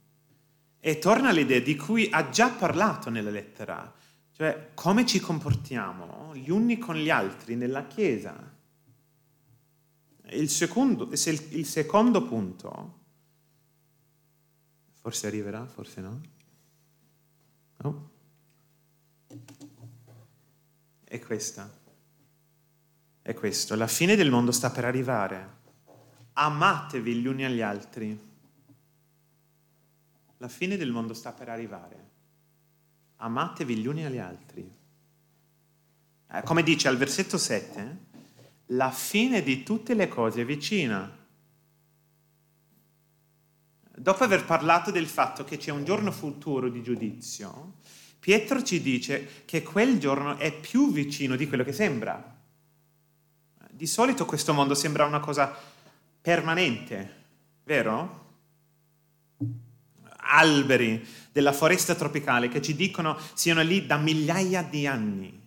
e 0.81 0.99
torna 0.99 1.29
all'idea 1.29 1.61
di 1.61 1.77
cui 1.77 2.09
ha 2.11 2.29
già 2.29 2.49
parlato 2.49 3.09
nella 3.09 3.29
lettera, 3.29 3.93
cioè 4.33 4.71
come 4.73 5.05
ci 5.05 5.21
comportiamo 5.21 6.35
gli 6.35 6.49
uni 6.49 6.77
con 6.77 6.95
gli 6.95 7.09
altri 7.09 7.55
nella 7.55 7.87
Chiesa. 7.87 8.51
Il 10.31 10.49
secondo, 10.49 11.09
il 11.09 11.65
secondo 11.65 12.23
punto 12.23 13.02
Forse 15.03 15.27
arriverà, 15.27 15.65
forse 15.65 15.99
no. 15.99 16.21
No? 17.79 18.09
È 21.03 21.19
questa. 21.19 21.69
È 23.21 23.33
questo. 23.33 23.75
La 23.75 23.87
fine 23.87 24.15
del 24.15 24.29
mondo 24.29 24.53
sta 24.53 24.71
per 24.71 24.85
arrivare. 24.85 25.57
Amatevi 26.31 27.15
gli 27.15 27.27
uni 27.27 27.43
agli 27.43 27.59
altri. 27.59 28.17
La 30.37 30.47
fine 30.47 30.77
del 30.77 30.91
mondo 30.91 31.13
sta 31.13 31.33
per 31.33 31.49
arrivare. 31.49 32.11
Amatevi 33.17 33.75
gli 33.75 33.87
uni 33.87 34.05
agli 34.05 34.19
altri. 34.19 34.73
Eh, 36.31 36.43
come 36.43 36.63
dice 36.63 36.87
al 36.87 36.95
versetto 36.95 37.37
7, 37.37 37.97
la 38.67 38.89
fine 38.89 39.43
di 39.43 39.63
tutte 39.63 39.95
le 39.95 40.07
cose 40.07 40.43
è 40.43 40.45
vicina 40.45 41.22
dopo 44.03 44.25
aver 44.25 44.43
parlato 44.43 44.91
del 44.91 45.07
fatto 45.07 45.45
che 45.45 45.55
c'è 45.55 45.71
un 45.71 45.85
giorno 45.85 46.11
futuro 46.11 46.67
di 46.67 46.83
giudizio, 46.83 47.75
Pietro 48.19 48.61
ci 48.61 48.81
dice 48.81 49.43
che 49.45 49.63
quel 49.63 49.97
giorno 49.97 50.37
è 50.37 50.53
più 50.53 50.91
vicino 50.91 51.37
di 51.37 51.47
quello 51.47 51.63
che 51.63 51.71
sembra. 51.71 52.37
Di 53.71 53.87
solito 53.87 54.25
questo 54.25 54.53
mondo 54.53 54.75
sembra 54.75 55.05
una 55.05 55.21
cosa 55.21 55.57
permanente, 56.21 57.23
vero? 57.63 58.21
Alberi 60.17 61.05
della 61.31 61.53
foresta 61.53 61.95
tropicale 61.95 62.49
che 62.49 62.61
ci 62.61 62.75
dicono 62.75 63.17
siano 63.33 63.61
lì 63.61 63.85
da 63.85 63.95
migliaia 63.95 64.63
di 64.63 64.85
anni. 64.85 65.41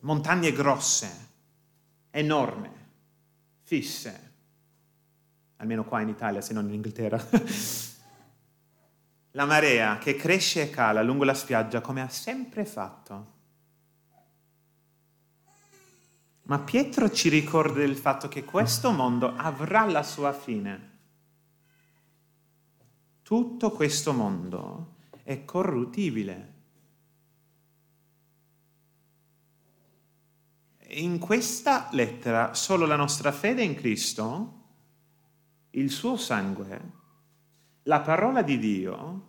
Montagne 0.00 0.52
grosse, 0.52 1.28
enormi, 2.10 2.70
fisse 3.62 4.30
almeno 5.62 5.84
qua 5.84 6.00
in 6.00 6.08
Italia, 6.08 6.40
se 6.40 6.52
non 6.52 6.66
in 6.66 6.74
Inghilterra. 6.74 7.24
la 9.30 9.44
marea 9.46 9.96
che 9.98 10.16
cresce 10.16 10.62
e 10.62 10.70
cala 10.70 11.02
lungo 11.02 11.22
la 11.24 11.34
spiaggia 11.34 11.80
come 11.80 12.02
ha 12.02 12.08
sempre 12.08 12.64
fatto. 12.64 13.30
Ma 16.42 16.58
Pietro 16.58 17.08
ci 17.10 17.28
ricorda 17.28 17.78
del 17.78 17.96
fatto 17.96 18.26
che 18.26 18.42
questo 18.44 18.90
mondo 18.90 19.34
avrà 19.36 19.84
la 19.86 20.02
sua 20.02 20.32
fine. 20.32 20.90
Tutto 23.22 23.70
questo 23.70 24.12
mondo 24.12 24.96
è 25.22 25.44
corruttibile. 25.44 26.50
In 30.88 31.20
questa 31.20 31.88
lettera 31.92 32.52
solo 32.52 32.84
la 32.84 32.96
nostra 32.96 33.30
fede 33.30 33.62
in 33.62 33.76
Cristo 33.76 34.61
il 35.72 35.90
suo 35.90 36.16
sangue, 36.16 36.80
la 37.84 38.00
parola 38.00 38.42
di 38.42 38.58
Dio 38.58 39.28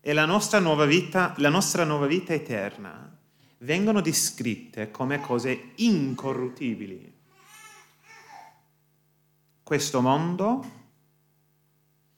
e 0.00 0.12
la 0.12 0.24
nostra 0.24 0.58
nuova 0.58 0.84
vita, 0.84 1.34
la 1.38 1.48
nostra 1.48 1.84
nuova 1.84 2.06
vita 2.06 2.32
eterna 2.32 3.18
vengono 3.58 4.00
descritte 4.00 4.90
come 4.90 5.20
cose 5.20 5.72
incorruttibili. 5.76 7.20
Questo 9.62 10.00
mondo 10.00 10.80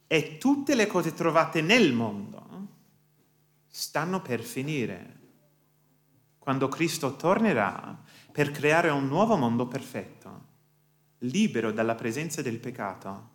e 0.06 0.38
tutte 0.38 0.74
le 0.74 0.86
cose 0.86 1.12
trovate 1.12 1.60
nel 1.60 1.92
mondo 1.92 2.42
stanno 3.68 4.22
per 4.22 4.40
finire 4.42 5.20
quando 6.38 6.68
Cristo 6.68 7.16
tornerà 7.16 8.02
per 8.30 8.50
creare 8.50 8.90
un 8.90 9.08
nuovo 9.08 9.36
mondo 9.36 9.66
perfetto 9.66 10.52
libero 11.26 11.72
dalla 11.72 11.94
presenza 11.94 12.42
del 12.42 12.58
peccato. 12.58 13.32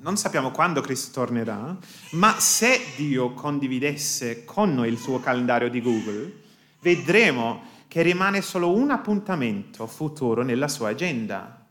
non 0.00 0.16
sappiamo 0.16 0.50
quando 0.50 0.80
Cristo 0.80 1.12
tornerà, 1.12 1.76
ma 2.12 2.38
se 2.38 2.80
Dio 2.96 3.32
condividesse 3.32 4.44
con 4.44 4.74
noi 4.74 4.88
il 4.88 4.98
suo 4.98 5.18
calendario 5.18 5.68
di 5.68 5.80
Google, 5.80 6.42
vedremo 6.80 7.62
che 7.88 8.02
rimane 8.02 8.42
solo 8.42 8.74
un 8.74 8.90
appuntamento 8.90 9.86
futuro 9.86 10.42
nella 10.42 10.68
sua 10.68 10.90
agenda, 10.90 11.66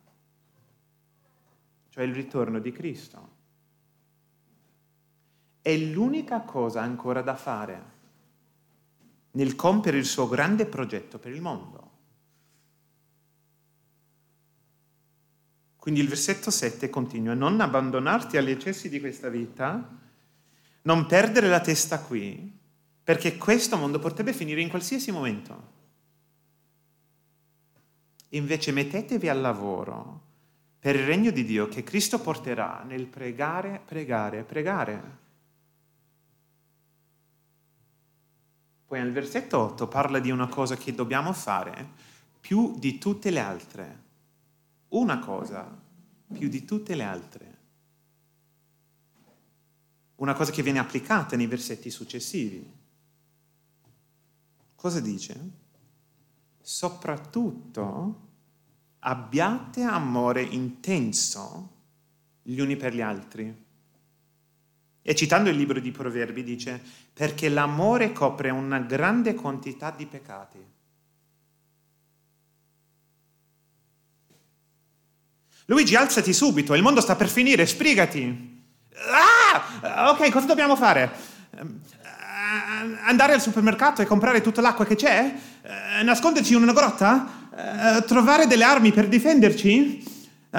cioè 1.89 2.03
il 2.03 2.13
ritorno 2.13 2.60
di 2.60 2.71
Cristo. 2.71 3.36
È 5.62 5.75
l'unica 5.75 6.41
cosa 6.41 6.82
ancora 6.82 7.21
da 7.21 7.36
fare 7.36 7.95
nel 9.32 9.56
compiere 9.56 9.97
il 9.97 10.06
suo 10.06 10.27
grande 10.27 10.65
progetto 10.65 11.19
per 11.19 11.32
il 11.32 11.41
mondo. 11.41 11.87
Quindi 15.88 16.04
il 16.04 16.12
versetto 16.12 16.52
7 16.52 16.89
continua, 16.89 17.34
non 17.34 17.62
abbandonarti 17.62 18.36
agli 18.36 18.50
eccessi 18.50 18.89
di 18.89 19.00
questa 19.00 19.30
vita, 19.30 19.89
non 20.82 21.06
perdere 21.06 21.47
la 21.47 21.62
testa 21.62 22.02
qui, 22.02 22.60
perché 23.02 23.38
questo 23.38 23.78
mondo 23.78 23.97
potrebbe 23.97 24.34
finire 24.34 24.60
in 24.60 24.67
qualsiasi 24.67 25.13
momento. 25.13 25.71
Invece 28.32 28.73
mettetevi 28.73 29.30
al 29.30 29.39
lavoro 29.39 30.23
per 30.78 30.97
il 30.97 31.06
regno 31.06 31.32
di 31.32 31.45
Dio 31.45 31.69
che 31.69 31.84
Cristo 31.84 32.19
porterà 32.19 32.84
nel 32.86 33.06
pregare, 33.06 33.82
pregare, 33.86 34.43
pregare. 34.43 35.17
Poi 38.88 39.00
nel 39.00 39.13
versetto 39.13 39.58
8 39.58 39.88
parla 39.88 40.19
di 40.19 40.32
una 40.32 40.50
cosa 40.50 40.76
che 40.76 40.93
dobbiamo 40.93 41.32
fare 41.32 41.91
più 42.41 42.78
di 42.78 42.97
tutte 42.97 43.30
le 43.30 43.39
altre. 43.39 44.07
Una 44.89 45.19
cosa 45.19 45.84
più 46.34 46.50
di 46.50 46.65
tutte 46.65 46.95
le 46.95 47.04
altre. 47.04 47.58
Una 50.15 50.34
cosa 50.34 50.52
che 50.52 50.63
viene 50.63 50.80
applicata 50.80 51.36
nei 51.36 51.47
versetti 51.47 51.89
successivi. 51.89 52.76
Cosa 54.76 55.00
dice? 55.00 55.52
Soprattutto 56.62 58.26
abbiate 59.00 59.84
amore 59.84 60.41
intenso 60.41 61.76
gli 62.41 62.60
uni 62.60 62.76
per 62.76 62.93
gli 62.93 63.02
altri 63.02 63.65
e 65.10 65.15
citando 65.15 65.50
il 65.50 65.56
libro 65.56 65.80
di 65.80 65.91
Proverbi 65.91 66.43
dice, 66.43 66.84
perché 67.13 67.47
l'amore 67.47 68.12
copre 68.12 68.50
una 68.50 68.80
grande 68.80 69.36
quantità 69.36 69.89
di 69.89 70.06
peccati. 70.06 70.58
Luigi, 75.69 75.95
alzati 75.95 76.34
subito, 76.34 76.73
il 76.73 76.82
mondo 76.82 77.01
sta 77.01 77.15
per 77.15 77.27
finire, 77.27 77.67
sbrigati. 77.67 78.63
Ah! 79.12 80.10
Ok, 80.12 80.32
cosa 80.32 80.45
dobbiamo 80.45 80.75
fare? 80.75 81.12
Eh, 81.51 81.65
andare 83.06 83.34
al 83.34 83.41
supermercato 83.41 84.01
e 84.01 84.06
comprare 84.06 84.41
tutta 84.41 84.62
l'acqua 84.62 84.86
che 84.86 84.95
c'è? 84.95 85.34
Eh, 85.62 86.03
nasconderci 86.03 86.53
in 86.53 86.62
una 86.62 86.73
grotta? 86.73 87.49
Eh, 87.97 88.03
trovare 88.06 88.47
delle 88.47 88.63
armi 88.63 88.91
per 88.91 89.08
difenderci? 89.08 90.03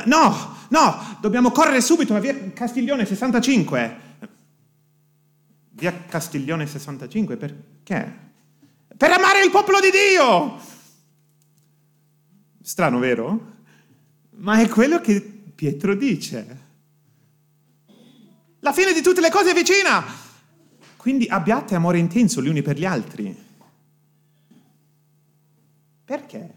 No, 0.05 0.57
no, 0.69 1.17
dobbiamo 1.21 1.51
correre 1.51 1.81
subito 1.81 2.15
a 2.15 2.21
via 2.21 2.37
Castiglione 2.53 3.07
65 3.07 4.07
via 5.79 6.05
Castiglione 6.07 6.67
65, 6.67 7.37
perché? 7.37 8.27
Per 8.97 9.11
amare 9.11 9.45
il 9.45 9.51
popolo 9.51 9.79
di 9.81 9.91
Dio! 9.91 10.61
Strano, 12.61 12.99
vero? 12.99 13.57
Ma 14.39 14.61
è 14.61 14.69
quello 14.69 15.01
che 15.01 15.21
Pietro 15.21 15.95
dice. 15.95 16.67
La 18.61 18.73
fine 18.73 18.93
di 18.93 19.03
tutte 19.03 19.21
le 19.21 19.31
cose 19.31 19.51
è 19.51 19.55
vicina! 19.55 20.05
Quindi 20.97 21.27
abbiate 21.27 21.75
amore 21.75 21.99
intenso 21.99 22.43
gli 22.43 22.49
uni 22.49 22.63
per 22.63 22.77
gli 22.79 22.85
altri. 22.85 23.37
Perché? 26.05 26.55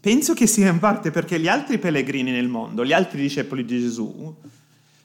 Penso 0.00 0.32
che 0.32 0.46
sia 0.46 0.70
in 0.70 0.78
parte 0.78 1.10
perché 1.10 1.38
gli 1.38 1.48
altri 1.48 1.78
pellegrini 1.78 2.30
nel 2.30 2.48
mondo, 2.48 2.84
gli 2.84 2.92
altri 2.92 3.20
discepoli 3.20 3.64
di 3.64 3.78
Gesù, 3.78 4.34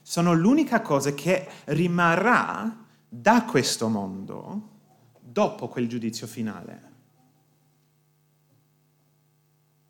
sono 0.02 0.32
l'unica 0.32 0.80
cosa 0.80 1.12
che 1.12 1.46
rimarrà 1.66 2.84
da 3.08 3.44
questo 3.44 3.88
mondo 3.88 4.68
dopo 5.20 5.68
quel 5.68 5.88
giudizio 5.88 6.26
finale. 6.26 6.94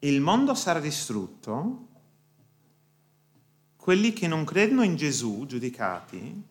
Il 0.01 0.21
mondo 0.21 0.55
sarà 0.55 0.81
distrutto, 0.81 1.87
quelli 3.77 4.13
che 4.13 4.27
non 4.27 4.45
credono 4.45 4.83
in 4.83 4.97
Gesù 4.97 5.47
giudicati 5.47 6.45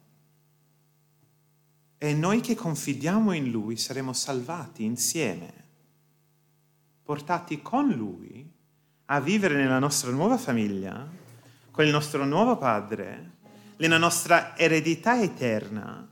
e 1.98 2.14
noi 2.14 2.42
che 2.42 2.56
confidiamo 2.56 3.34
in 3.34 3.52
Lui 3.52 3.78
saremo 3.78 4.14
salvati 4.14 4.84
insieme, 4.84 5.54
portati 7.04 7.62
con 7.62 7.90
Lui 7.90 8.50
a 9.06 9.20
vivere 9.20 9.56
nella 9.56 9.80
nostra 9.80 10.12
nuova 10.12 10.38
famiglia, 10.38 11.08
con 11.72 11.86
il 11.86 11.92
nostro 11.92 12.26
nuovo 12.26 12.58
Padre 12.58 13.34
nella 13.78 13.98
nostra 13.98 14.58
eredità 14.58 15.22
eterna 15.22 16.08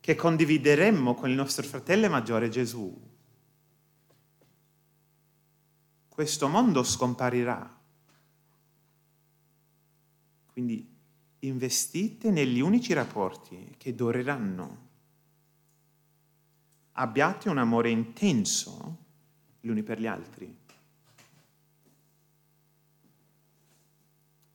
che 0.00 0.14
condivideremmo 0.14 1.14
con 1.14 1.30
il 1.30 1.36
nostro 1.36 1.64
fratello 1.64 2.08
maggiore 2.10 2.48
Gesù. 2.48 3.10
Questo 6.12 6.46
mondo 6.46 6.82
scomparirà. 6.82 7.74
Quindi 10.52 10.86
investite 11.38 12.30
negli 12.30 12.60
unici 12.60 12.92
rapporti 12.92 13.74
che 13.78 13.94
dureranno. 13.94 14.88
Abbiate 16.92 17.48
un 17.48 17.56
amore 17.56 17.88
intenso 17.88 18.98
gli 19.58 19.68
uni 19.68 19.82
per 19.82 19.98
gli 19.98 20.06
altri. 20.06 20.54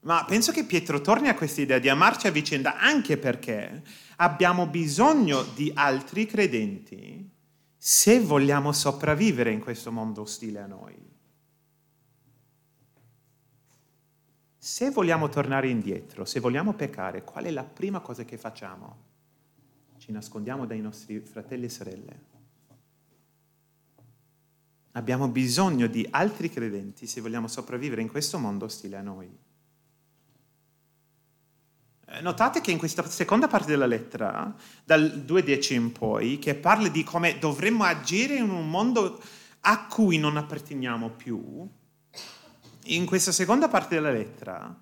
Ma 0.02 0.24
penso 0.26 0.52
che 0.52 0.64
Pietro 0.64 1.02
torni 1.02 1.28
a 1.28 1.34
questa 1.34 1.62
idea 1.62 1.80
di 1.80 1.90
amarci 1.90 2.28
a 2.28 2.32
vicenda 2.32 2.78
anche 2.78 3.18
perché 3.18 3.84
abbiamo 4.18 4.68
bisogno 4.68 5.42
di 5.42 5.72
altri 5.74 6.28
credenti 6.28 7.28
se 7.76 8.20
vogliamo 8.20 8.72
sopravvivere 8.72 9.52
in 9.52 9.60
questo 9.60 9.92
mondo 9.92 10.22
ostile 10.22 10.62
a 10.62 10.68
noi. 10.68 11.17
Se 14.68 14.92
vogliamo 14.92 15.30
tornare 15.30 15.70
indietro, 15.70 16.26
se 16.26 16.42
vogliamo 16.42 16.74
peccare, 16.74 17.24
qual 17.24 17.46
è 17.46 17.52
la 17.52 17.64
prima 17.64 18.02
cosa 18.02 18.26
che 18.26 18.38
facciamo? 18.38 18.98
Ci 19.98 20.12
nascondiamo 20.12 20.66
dai 20.66 20.82
nostri 20.82 21.22
fratelli 21.22 21.68
e 21.68 21.70
sorelle. 21.70 22.20
Abbiamo 24.92 25.30
bisogno 25.30 25.88
di 25.88 26.06
altri 26.12 26.50
credenti 26.50 27.08
se 27.08 27.22
vogliamo 27.22 27.48
sopravvivere 27.48 28.02
in 28.02 28.10
questo 28.10 28.40
mondo 28.40 28.66
ostile 28.66 28.98
a 28.98 29.02
noi. 29.02 29.38
Eh, 32.06 32.20
notate 32.20 32.60
che 32.60 32.72
in 32.72 32.78
questa 32.78 33.08
seconda 33.08 33.48
parte 33.48 33.68
della 33.68 33.86
lettera, 33.86 34.54
dal 34.84 35.24
2.10 35.26 35.74
in 35.76 35.92
poi, 35.94 36.40
che 36.40 36.56
parla 36.56 36.90
di 36.90 37.06
come 37.06 37.40
dovremmo 37.40 37.86
agire 37.86 38.36
in 38.36 38.50
un 38.50 38.70
mondo 38.70 39.18
a 39.62 39.88
cui 39.88 40.18
non 40.18 40.36
apparteniamo 40.36 41.12
più, 41.12 41.70
in 42.96 43.06
questa 43.06 43.32
seconda 43.32 43.68
parte 43.68 43.96
della 43.96 44.12
lettera, 44.12 44.76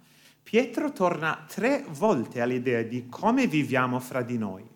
Pietro 0.43 0.91
torna 0.91 1.45
tre 1.47 1.85
volte 1.89 2.41
all'idea 2.41 2.83
di 2.83 3.07
come 3.09 3.47
viviamo 3.47 3.99
fra 3.99 4.21
di 4.21 4.37
noi. 4.37 4.67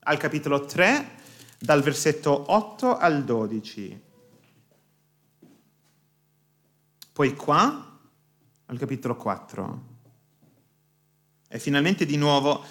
Al 0.00 0.16
capitolo 0.18 0.64
3, 0.64 1.18
dal 1.58 1.82
versetto 1.82 2.52
8 2.52 2.96
al 2.96 3.24
12. 3.24 4.02
Poi 7.12 7.34
qua, 7.34 7.98
al 8.66 8.78
capitolo 8.78 9.16
4 9.16 9.88
e 11.52 11.58
finalmente 11.58 12.06
di 12.06 12.16
nuovo 12.16 12.64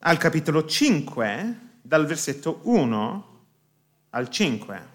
al 0.00 0.18
capitolo 0.18 0.64
5, 0.64 1.58
dal 1.80 2.06
versetto 2.06 2.60
1 2.64 3.44
al 4.10 4.28
5. 4.28 4.88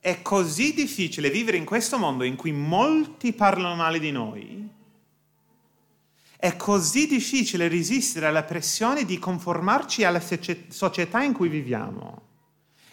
È 0.00 0.22
così 0.22 0.74
difficile 0.74 1.28
vivere 1.28 1.56
in 1.56 1.64
questo 1.64 1.98
mondo 1.98 2.24
in 2.24 2.36
cui 2.36 2.52
molti 2.52 3.32
parlano 3.32 3.74
male 3.74 3.98
di 3.98 4.10
noi. 4.12 4.70
È 6.36 6.56
così 6.56 7.08
difficile 7.08 7.66
resistere 7.66 8.26
alla 8.26 8.44
pressione 8.44 9.04
di 9.04 9.18
conformarci 9.18 10.04
alla 10.04 10.20
società 10.20 11.22
in 11.22 11.32
cui 11.32 11.48
viviamo. 11.48 12.26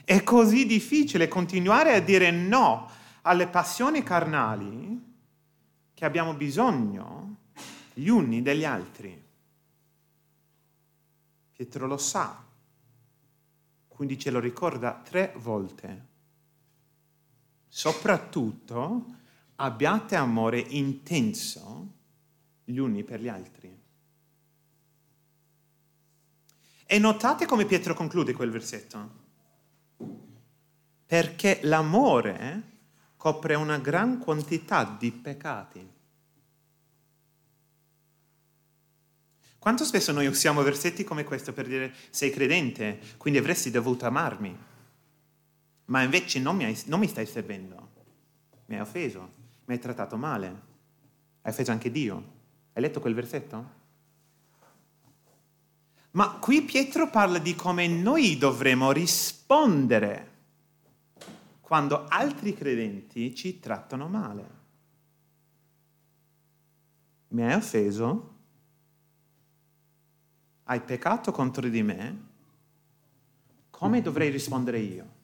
È 0.04 0.24
così 0.24 0.66
difficile 0.66 1.28
continuare 1.28 1.94
a 1.94 2.00
dire 2.00 2.32
no 2.32 2.90
alle 3.22 3.48
passioni 3.48 4.02
carnali 4.02 5.14
che 5.94 6.06
abbiamo 6.06 6.34
bisogno 6.34 7.36
gli 7.94 8.08
uni 8.08 8.42
degli 8.42 8.66
altri. 8.66 9.24
Pietro 11.54 11.88
lo 11.88 11.98
sa, 11.98 12.44
quindi 13.88 14.18
ce 14.18 14.32
lo 14.32 14.40
ricorda 14.40 15.02
tre 15.04 15.34
volte. 15.38 16.14
Soprattutto 17.78 19.06
abbiate 19.56 20.16
amore 20.16 20.60
intenso 20.60 21.92
gli 22.64 22.78
uni 22.78 23.04
per 23.04 23.20
gli 23.20 23.28
altri. 23.28 23.78
E 26.86 27.00
notate 27.00 27.46
come 27.46 27.66
Pietro 27.66 27.94
conclude 27.94 28.32
quel 28.32 28.50
versetto. 28.50 29.24
Perché 31.06 31.60
l'amore 31.64 32.78
copre 33.18 33.56
una 33.56 33.78
gran 33.78 34.20
quantità 34.20 34.86
di 34.98 35.12
peccati. 35.12 35.92
Quanto 39.60 39.84
spesso 39.84 40.14
noi 40.14 40.28
usiamo 40.28 40.64
versetti 40.64 41.04
come 41.04 41.26
questo 41.26 41.52
per 41.52 41.68
dire 41.68 41.94
sei 42.10 42.32
credente, 42.32 43.02
quindi 43.18 43.38
avresti 43.38 43.70
dovuto 43.70 44.06
amarmi, 44.06 44.65
ma 45.86 46.02
invece 46.02 46.40
non 46.40 46.56
mi, 46.56 46.66
hai, 46.66 46.80
non 46.86 47.00
mi 47.00 47.08
stai 47.08 47.26
servendo, 47.26 47.90
mi 48.66 48.76
hai 48.76 48.82
offeso, 48.82 49.30
mi 49.66 49.74
hai 49.74 49.80
trattato 49.80 50.18
male, 50.18 50.48
hai 51.42 51.52
offeso 51.52 51.72
anche 51.72 51.92
Dio. 51.92 52.34
Hai 52.74 52.82
letto 52.82 53.00
quel 53.00 53.14
versetto? 53.14 53.84
Ma 56.12 56.30
qui 56.40 56.62
Pietro 56.62 57.10
parla 57.10 57.40
di 57.40 57.56
come 57.56 57.88
noi 57.88 58.38
dovremo 58.38 58.92
rispondere 58.92 60.34
quando 61.62 62.06
altri 62.08 62.54
credenti 62.54 63.34
ci 63.36 63.60
trattano 63.60 64.08
male. 64.08 64.50
Mi 67.30 67.44
hai 67.44 67.54
offeso? 67.54 68.34
Hai 70.64 70.82
peccato 70.82 71.32
contro 71.32 71.68
di 71.68 71.84
me? 71.84 72.24
Come 73.70 74.02
dovrei 74.02 74.30
rispondere 74.30 74.80
io? 74.80 75.15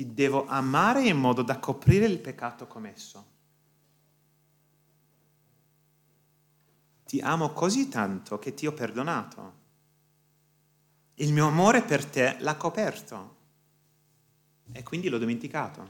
Ti 0.00 0.14
devo 0.14 0.46
amare 0.46 1.06
in 1.06 1.18
modo 1.18 1.42
da 1.42 1.58
coprire 1.58 2.06
il 2.06 2.20
peccato 2.20 2.66
commesso. 2.66 3.26
Ti 7.04 7.20
amo 7.20 7.50
così 7.50 7.90
tanto 7.90 8.38
che 8.38 8.54
ti 8.54 8.66
ho 8.66 8.72
perdonato. 8.72 9.52
Il 11.16 11.34
mio 11.34 11.48
amore 11.48 11.82
per 11.82 12.06
te 12.06 12.38
l'ha 12.40 12.56
coperto 12.56 13.36
e 14.72 14.82
quindi 14.82 15.10
l'ho 15.10 15.18
dimenticato. 15.18 15.88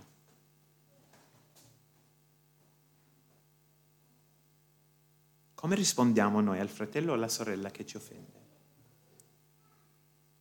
Come 5.54 5.76
rispondiamo 5.76 6.40
noi 6.40 6.58
al 6.58 6.68
fratello 6.68 7.12
o 7.12 7.14
alla 7.14 7.28
sorella 7.28 7.70
che 7.70 7.86
ci 7.86 7.96
offende? 7.96 8.40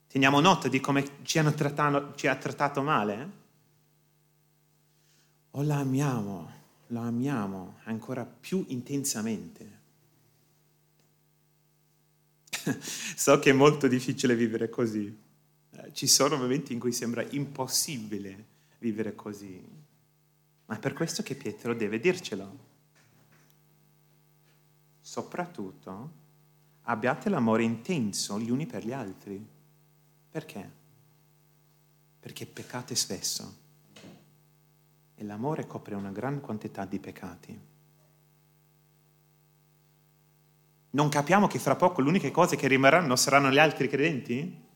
Teniamo 0.08 0.40
nota 0.40 0.68
di 0.68 0.80
come 0.80 1.22
ci, 1.22 1.40
trattato, 1.54 2.16
ci 2.16 2.26
ha 2.26 2.36
trattato 2.36 2.82
male? 2.82 3.46
O 5.52 5.64
la 5.64 5.78
amiamo, 5.78 6.52
la 6.88 7.06
amiamo 7.06 7.80
ancora 7.86 8.24
più 8.24 8.64
intensamente? 8.68 9.78
so 13.16 13.40
che 13.40 13.50
è 13.50 13.54
molto 13.54 13.88
difficile 13.88 14.36
vivere 14.36 14.70
così. 14.70 15.18
Eh, 15.72 15.94
ci 15.94 16.06
sono 16.06 16.38
momenti 16.38 16.72
in 16.74 16.80
cui 16.80 16.92
sembra 16.92 17.26
impossibile 17.32 18.46
vivere 18.78 19.16
così, 19.16 19.60
ma 20.66 20.76
è 20.76 20.80
per 20.80 20.94
questo 20.94 21.24
che 21.24 21.34
Pietro 21.34 21.74
deve 21.74 22.00
dircelo. 22.00 22.68
Soprattutto 25.02 26.12
abbiate 26.84 27.30
l'amore 27.30 27.64
intenso 27.64 28.40
gli 28.40 28.52
uni 28.52 28.68
per 28.68 28.86
gli 28.86 28.94
altri. 28.94 29.44
Perché? 30.30 30.72
Perché 32.20 32.46
peccate 32.46 32.94
spesso 32.94 33.68
e 35.20 35.26
l'amore 35.26 35.68
copre 35.68 35.96
una 35.96 36.12
gran 36.12 36.40
quantità 36.40 36.86
di 36.86 36.98
peccati. 36.98 37.60
Non 40.92 41.10
capiamo 41.10 41.46
che 41.48 41.60
fra 41.60 41.76
poco 41.76 42.00
le 42.00 42.08
uniche 42.08 42.32
cose 42.32 42.56
che 42.56 42.70
rimarranno 42.70 43.18
saranno 43.18 43.52
gli 43.52 43.60
altri 43.60 43.90
credenti? 43.90 44.68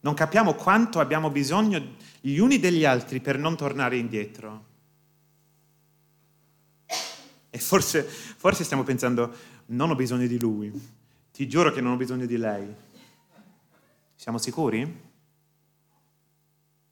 Non 0.00 0.12
capiamo 0.12 0.52
quanto 0.52 1.00
abbiamo 1.00 1.30
bisogno 1.30 1.96
gli 2.20 2.36
uni 2.36 2.58
degli 2.58 2.84
altri 2.84 3.20
per 3.20 3.38
non 3.38 3.56
tornare 3.56 3.96
indietro. 3.96 4.66
E 7.48 7.58
forse, 7.58 8.02
forse 8.02 8.64
stiamo 8.64 8.82
pensando, 8.82 9.34
non 9.66 9.88
ho 9.88 9.94
bisogno 9.94 10.26
di 10.26 10.38
lui, 10.38 10.70
ti 11.32 11.48
giuro 11.48 11.72
che 11.72 11.80
non 11.80 11.92
ho 11.92 11.96
bisogno 11.96 12.26
di 12.26 12.36
lei. 12.36 12.74
Siamo 14.16 14.36
sicuri? 14.36 15.08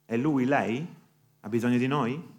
E 0.07 0.17
lui, 0.17 0.45
lei, 0.45 0.97
ha 1.41 1.49
bisogno 1.49 1.77
di 1.77 1.87
noi? 1.87 2.37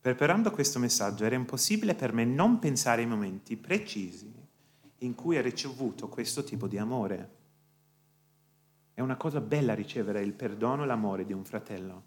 Preparando 0.00 0.50
questo 0.52 0.78
messaggio 0.78 1.24
era 1.24 1.34
impossibile 1.34 1.94
per 1.94 2.12
me 2.12 2.24
non 2.24 2.58
pensare 2.60 3.02
ai 3.02 3.08
momenti 3.08 3.56
precisi 3.56 4.32
in 4.98 5.14
cui 5.14 5.36
ha 5.36 5.42
ricevuto 5.42 6.08
questo 6.08 6.44
tipo 6.44 6.68
di 6.68 6.78
amore. 6.78 7.36
È 8.94 9.00
una 9.00 9.16
cosa 9.16 9.40
bella 9.40 9.74
ricevere 9.74 10.22
il 10.22 10.32
perdono 10.32 10.84
e 10.84 10.86
l'amore 10.86 11.24
di 11.24 11.32
un 11.32 11.44
fratello. 11.44 12.02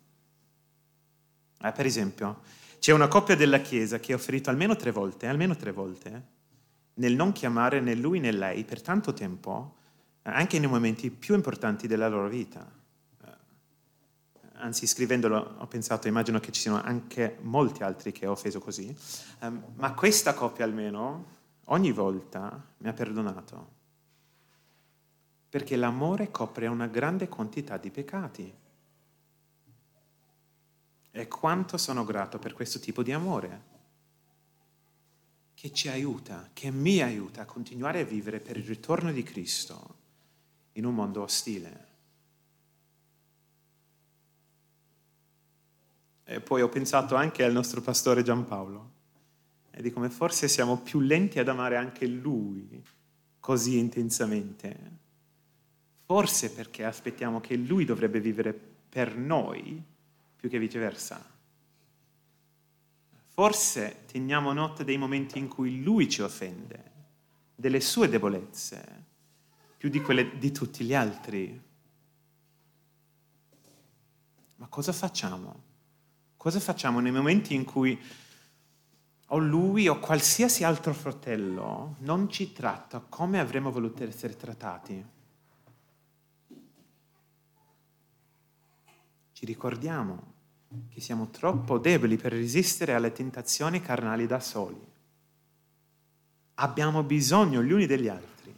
Eh, 1.61 1.71
per 1.71 1.85
esempio, 1.85 2.41
c'è 2.79 2.93
una 2.93 3.07
coppia 3.07 3.35
della 3.35 3.59
Chiesa 3.59 3.99
che 3.99 4.13
ha 4.13 4.15
offerto 4.15 4.49
almeno 4.49 4.75
tre 4.75 4.91
volte, 4.91 5.27
almeno 5.27 5.55
tre 5.55 5.71
volte, 5.71 6.25
nel 6.95 7.15
non 7.15 7.33
chiamare 7.33 7.81
né 7.81 7.93
lui 7.93 8.19
né 8.19 8.31
lei 8.31 8.63
per 8.63 8.81
tanto 8.81 9.13
tempo, 9.13 9.75
anche 10.23 10.59
nei 10.59 10.69
momenti 10.69 11.11
più 11.11 11.35
importanti 11.35 11.87
della 11.87 12.07
loro 12.07 12.29
vita 12.29 12.79
anzi 14.61 14.87
scrivendolo 14.87 15.55
ho 15.57 15.67
pensato, 15.67 16.07
immagino 16.07 16.39
che 16.39 16.51
ci 16.51 16.61
siano 16.61 16.81
anche 16.81 17.37
molti 17.41 17.83
altri 17.83 18.11
che 18.11 18.27
ho 18.27 18.31
offeso 18.31 18.59
così, 18.59 18.95
um, 19.41 19.63
ma 19.75 19.93
questa 19.93 20.33
coppia 20.33 20.63
almeno 20.63 21.39
ogni 21.65 21.91
volta 21.91 22.63
mi 22.77 22.87
ha 22.87 22.93
perdonato, 22.93 23.79
perché 25.49 25.75
l'amore 25.75 26.31
copre 26.31 26.67
una 26.67 26.87
grande 26.87 27.27
quantità 27.27 27.77
di 27.77 27.89
peccati. 27.89 28.53
E 31.13 31.27
quanto 31.27 31.77
sono 31.77 32.05
grato 32.05 32.39
per 32.39 32.53
questo 32.53 32.79
tipo 32.79 33.03
di 33.03 33.11
amore, 33.11 33.69
che 35.53 35.73
ci 35.73 35.89
aiuta, 35.89 36.49
che 36.53 36.71
mi 36.71 37.01
aiuta 37.01 37.41
a 37.41 37.45
continuare 37.45 37.99
a 37.99 38.05
vivere 38.05 38.39
per 38.39 38.57
il 38.57 38.63
ritorno 38.63 39.11
di 39.11 39.21
Cristo 39.23 39.95
in 40.73 40.85
un 40.85 40.95
mondo 40.95 41.21
ostile. 41.21 41.89
E 46.31 46.39
poi 46.39 46.61
ho 46.61 46.69
pensato 46.69 47.15
anche 47.15 47.43
al 47.43 47.51
nostro 47.51 47.81
pastore 47.81 48.23
Giampaolo 48.23 48.91
e 49.69 49.81
di 49.81 49.91
come 49.91 50.09
forse 50.09 50.47
siamo 50.47 50.77
più 50.77 51.01
lenti 51.01 51.39
ad 51.39 51.49
amare 51.49 51.75
anche 51.75 52.07
lui 52.07 52.81
così 53.41 53.77
intensamente. 53.77 54.99
Forse 56.05 56.51
perché 56.53 56.85
aspettiamo 56.85 57.41
che 57.41 57.57
lui 57.57 57.83
dovrebbe 57.83 58.21
vivere 58.21 58.53
per 58.53 59.17
noi 59.17 59.83
più 60.37 60.47
che 60.47 60.57
viceversa. 60.57 61.21
Forse 63.27 64.05
teniamo 64.09 64.53
nota 64.53 64.83
dei 64.83 64.97
momenti 64.97 65.37
in 65.37 65.49
cui 65.49 65.83
lui 65.83 66.07
ci 66.07 66.21
offende, 66.21 66.91
delle 67.53 67.81
sue 67.81 68.07
debolezze, 68.07 69.03
più 69.75 69.89
di 69.89 69.99
quelle 69.99 70.37
di 70.37 70.51
tutti 70.53 70.85
gli 70.85 70.93
altri. 70.93 71.61
Ma 74.55 74.67
cosa 74.67 74.93
facciamo? 74.93 75.70
Cosa 76.41 76.59
facciamo 76.59 76.99
nei 76.99 77.11
momenti 77.11 77.53
in 77.53 77.63
cui 77.65 78.01
o 79.27 79.37
lui 79.37 79.87
o 79.87 79.99
qualsiasi 79.99 80.63
altro 80.63 80.91
fratello 80.91 81.97
non 81.99 82.31
ci 82.31 82.51
tratta 82.51 82.99
come 82.99 83.39
avremmo 83.39 83.69
voluto 83.69 84.03
essere 84.03 84.35
trattati? 84.35 85.05
Ci 89.33 89.45
ricordiamo 89.45 90.33
che 90.89 90.99
siamo 90.99 91.29
troppo 91.29 91.77
deboli 91.77 92.17
per 92.17 92.31
resistere 92.31 92.95
alle 92.95 93.11
tentazioni 93.11 93.79
carnali 93.79 94.25
da 94.25 94.39
soli. 94.39 94.83
Abbiamo 96.55 97.03
bisogno 97.03 97.61
gli 97.61 97.71
uni 97.71 97.85
degli 97.85 98.07
altri. 98.07 98.55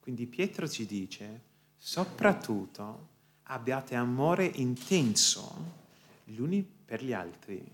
Quindi 0.00 0.26
Pietro 0.26 0.66
ci 0.66 0.86
dice, 0.86 1.42
soprattutto 1.76 3.08
abbiate 3.44 3.94
amore 3.94 4.44
intenso 4.44 5.84
gli 6.28 6.38
uni 6.38 6.62
per 6.64 7.04
gli 7.04 7.12
altri, 7.12 7.64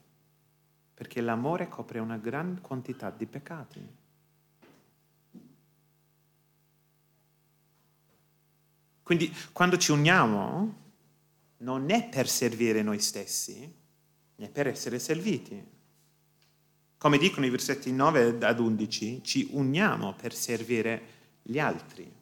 perché 0.92 1.22
l'amore 1.22 1.68
copre 1.68 2.00
una 2.00 2.18
gran 2.18 2.60
quantità 2.60 3.08
di 3.08 3.24
peccati. 3.24 3.96
Quindi 9.02 9.34
quando 9.52 9.78
ci 9.78 9.90
uniamo 9.90 10.80
non 11.58 11.90
è 11.90 12.08
per 12.10 12.28
servire 12.28 12.82
noi 12.82 13.00
stessi, 13.00 13.74
è 14.36 14.48
per 14.50 14.66
essere 14.66 14.98
serviti. 14.98 15.70
Come 16.98 17.16
dicono 17.16 17.46
i 17.46 17.50
versetti 17.50 17.90
9 17.90 18.38
ad 18.44 18.60
11, 18.60 19.24
ci 19.24 19.48
uniamo 19.52 20.14
per 20.14 20.34
servire 20.34 21.02
gli 21.42 21.58
altri. 21.58 22.20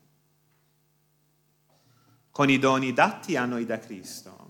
con 2.40 2.48
i 2.48 2.58
doni 2.58 2.94
dati 2.94 3.36
a 3.36 3.44
noi 3.44 3.66
da 3.66 3.78
Cristo, 3.78 4.49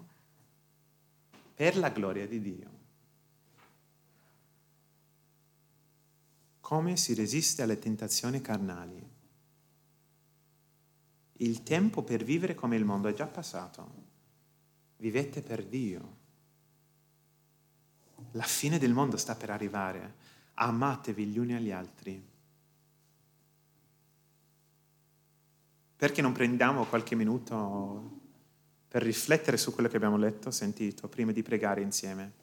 per 1.60 1.76
la 1.76 1.90
gloria 1.90 2.26
di 2.26 2.40
Dio. 2.40 2.70
Come 6.58 6.96
si 6.96 7.12
resiste 7.12 7.60
alle 7.60 7.78
tentazioni 7.78 8.40
carnali? 8.40 9.06
Il 11.34 11.62
tempo 11.62 12.02
per 12.02 12.24
vivere 12.24 12.54
come 12.54 12.76
il 12.76 12.86
mondo 12.86 13.08
è 13.08 13.12
già 13.12 13.26
passato. 13.26 13.92
Vivete 14.96 15.42
per 15.42 15.62
Dio. 15.66 16.16
La 18.30 18.44
fine 18.44 18.78
del 18.78 18.94
mondo 18.94 19.18
sta 19.18 19.34
per 19.34 19.50
arrivare. 19.50 20.14
Amatevi 20.54 21.26
gli 21.26 21.38
uni 21.38 21.52
agli 21.52 21.72
altri. 21.72 22.26
Perché 25.94 26.22
non 26.22 26.32
prendiamo 26.32 26.86
qualche 26.86 27.14
minuto 27.14 28.19
per 28.90 29.02
riflettere 29.02 29.56
su 29.56 29.72
quello 29.72 29.88
che 29.88 29.94
abbiamo 29.94 30.16
letto, 30.16 30.50
sentito, 30.50 31.06
prima 31.06 31.30
di 31.30 31.44
pregare 31.44 31.80
insieme? 31.80 32.39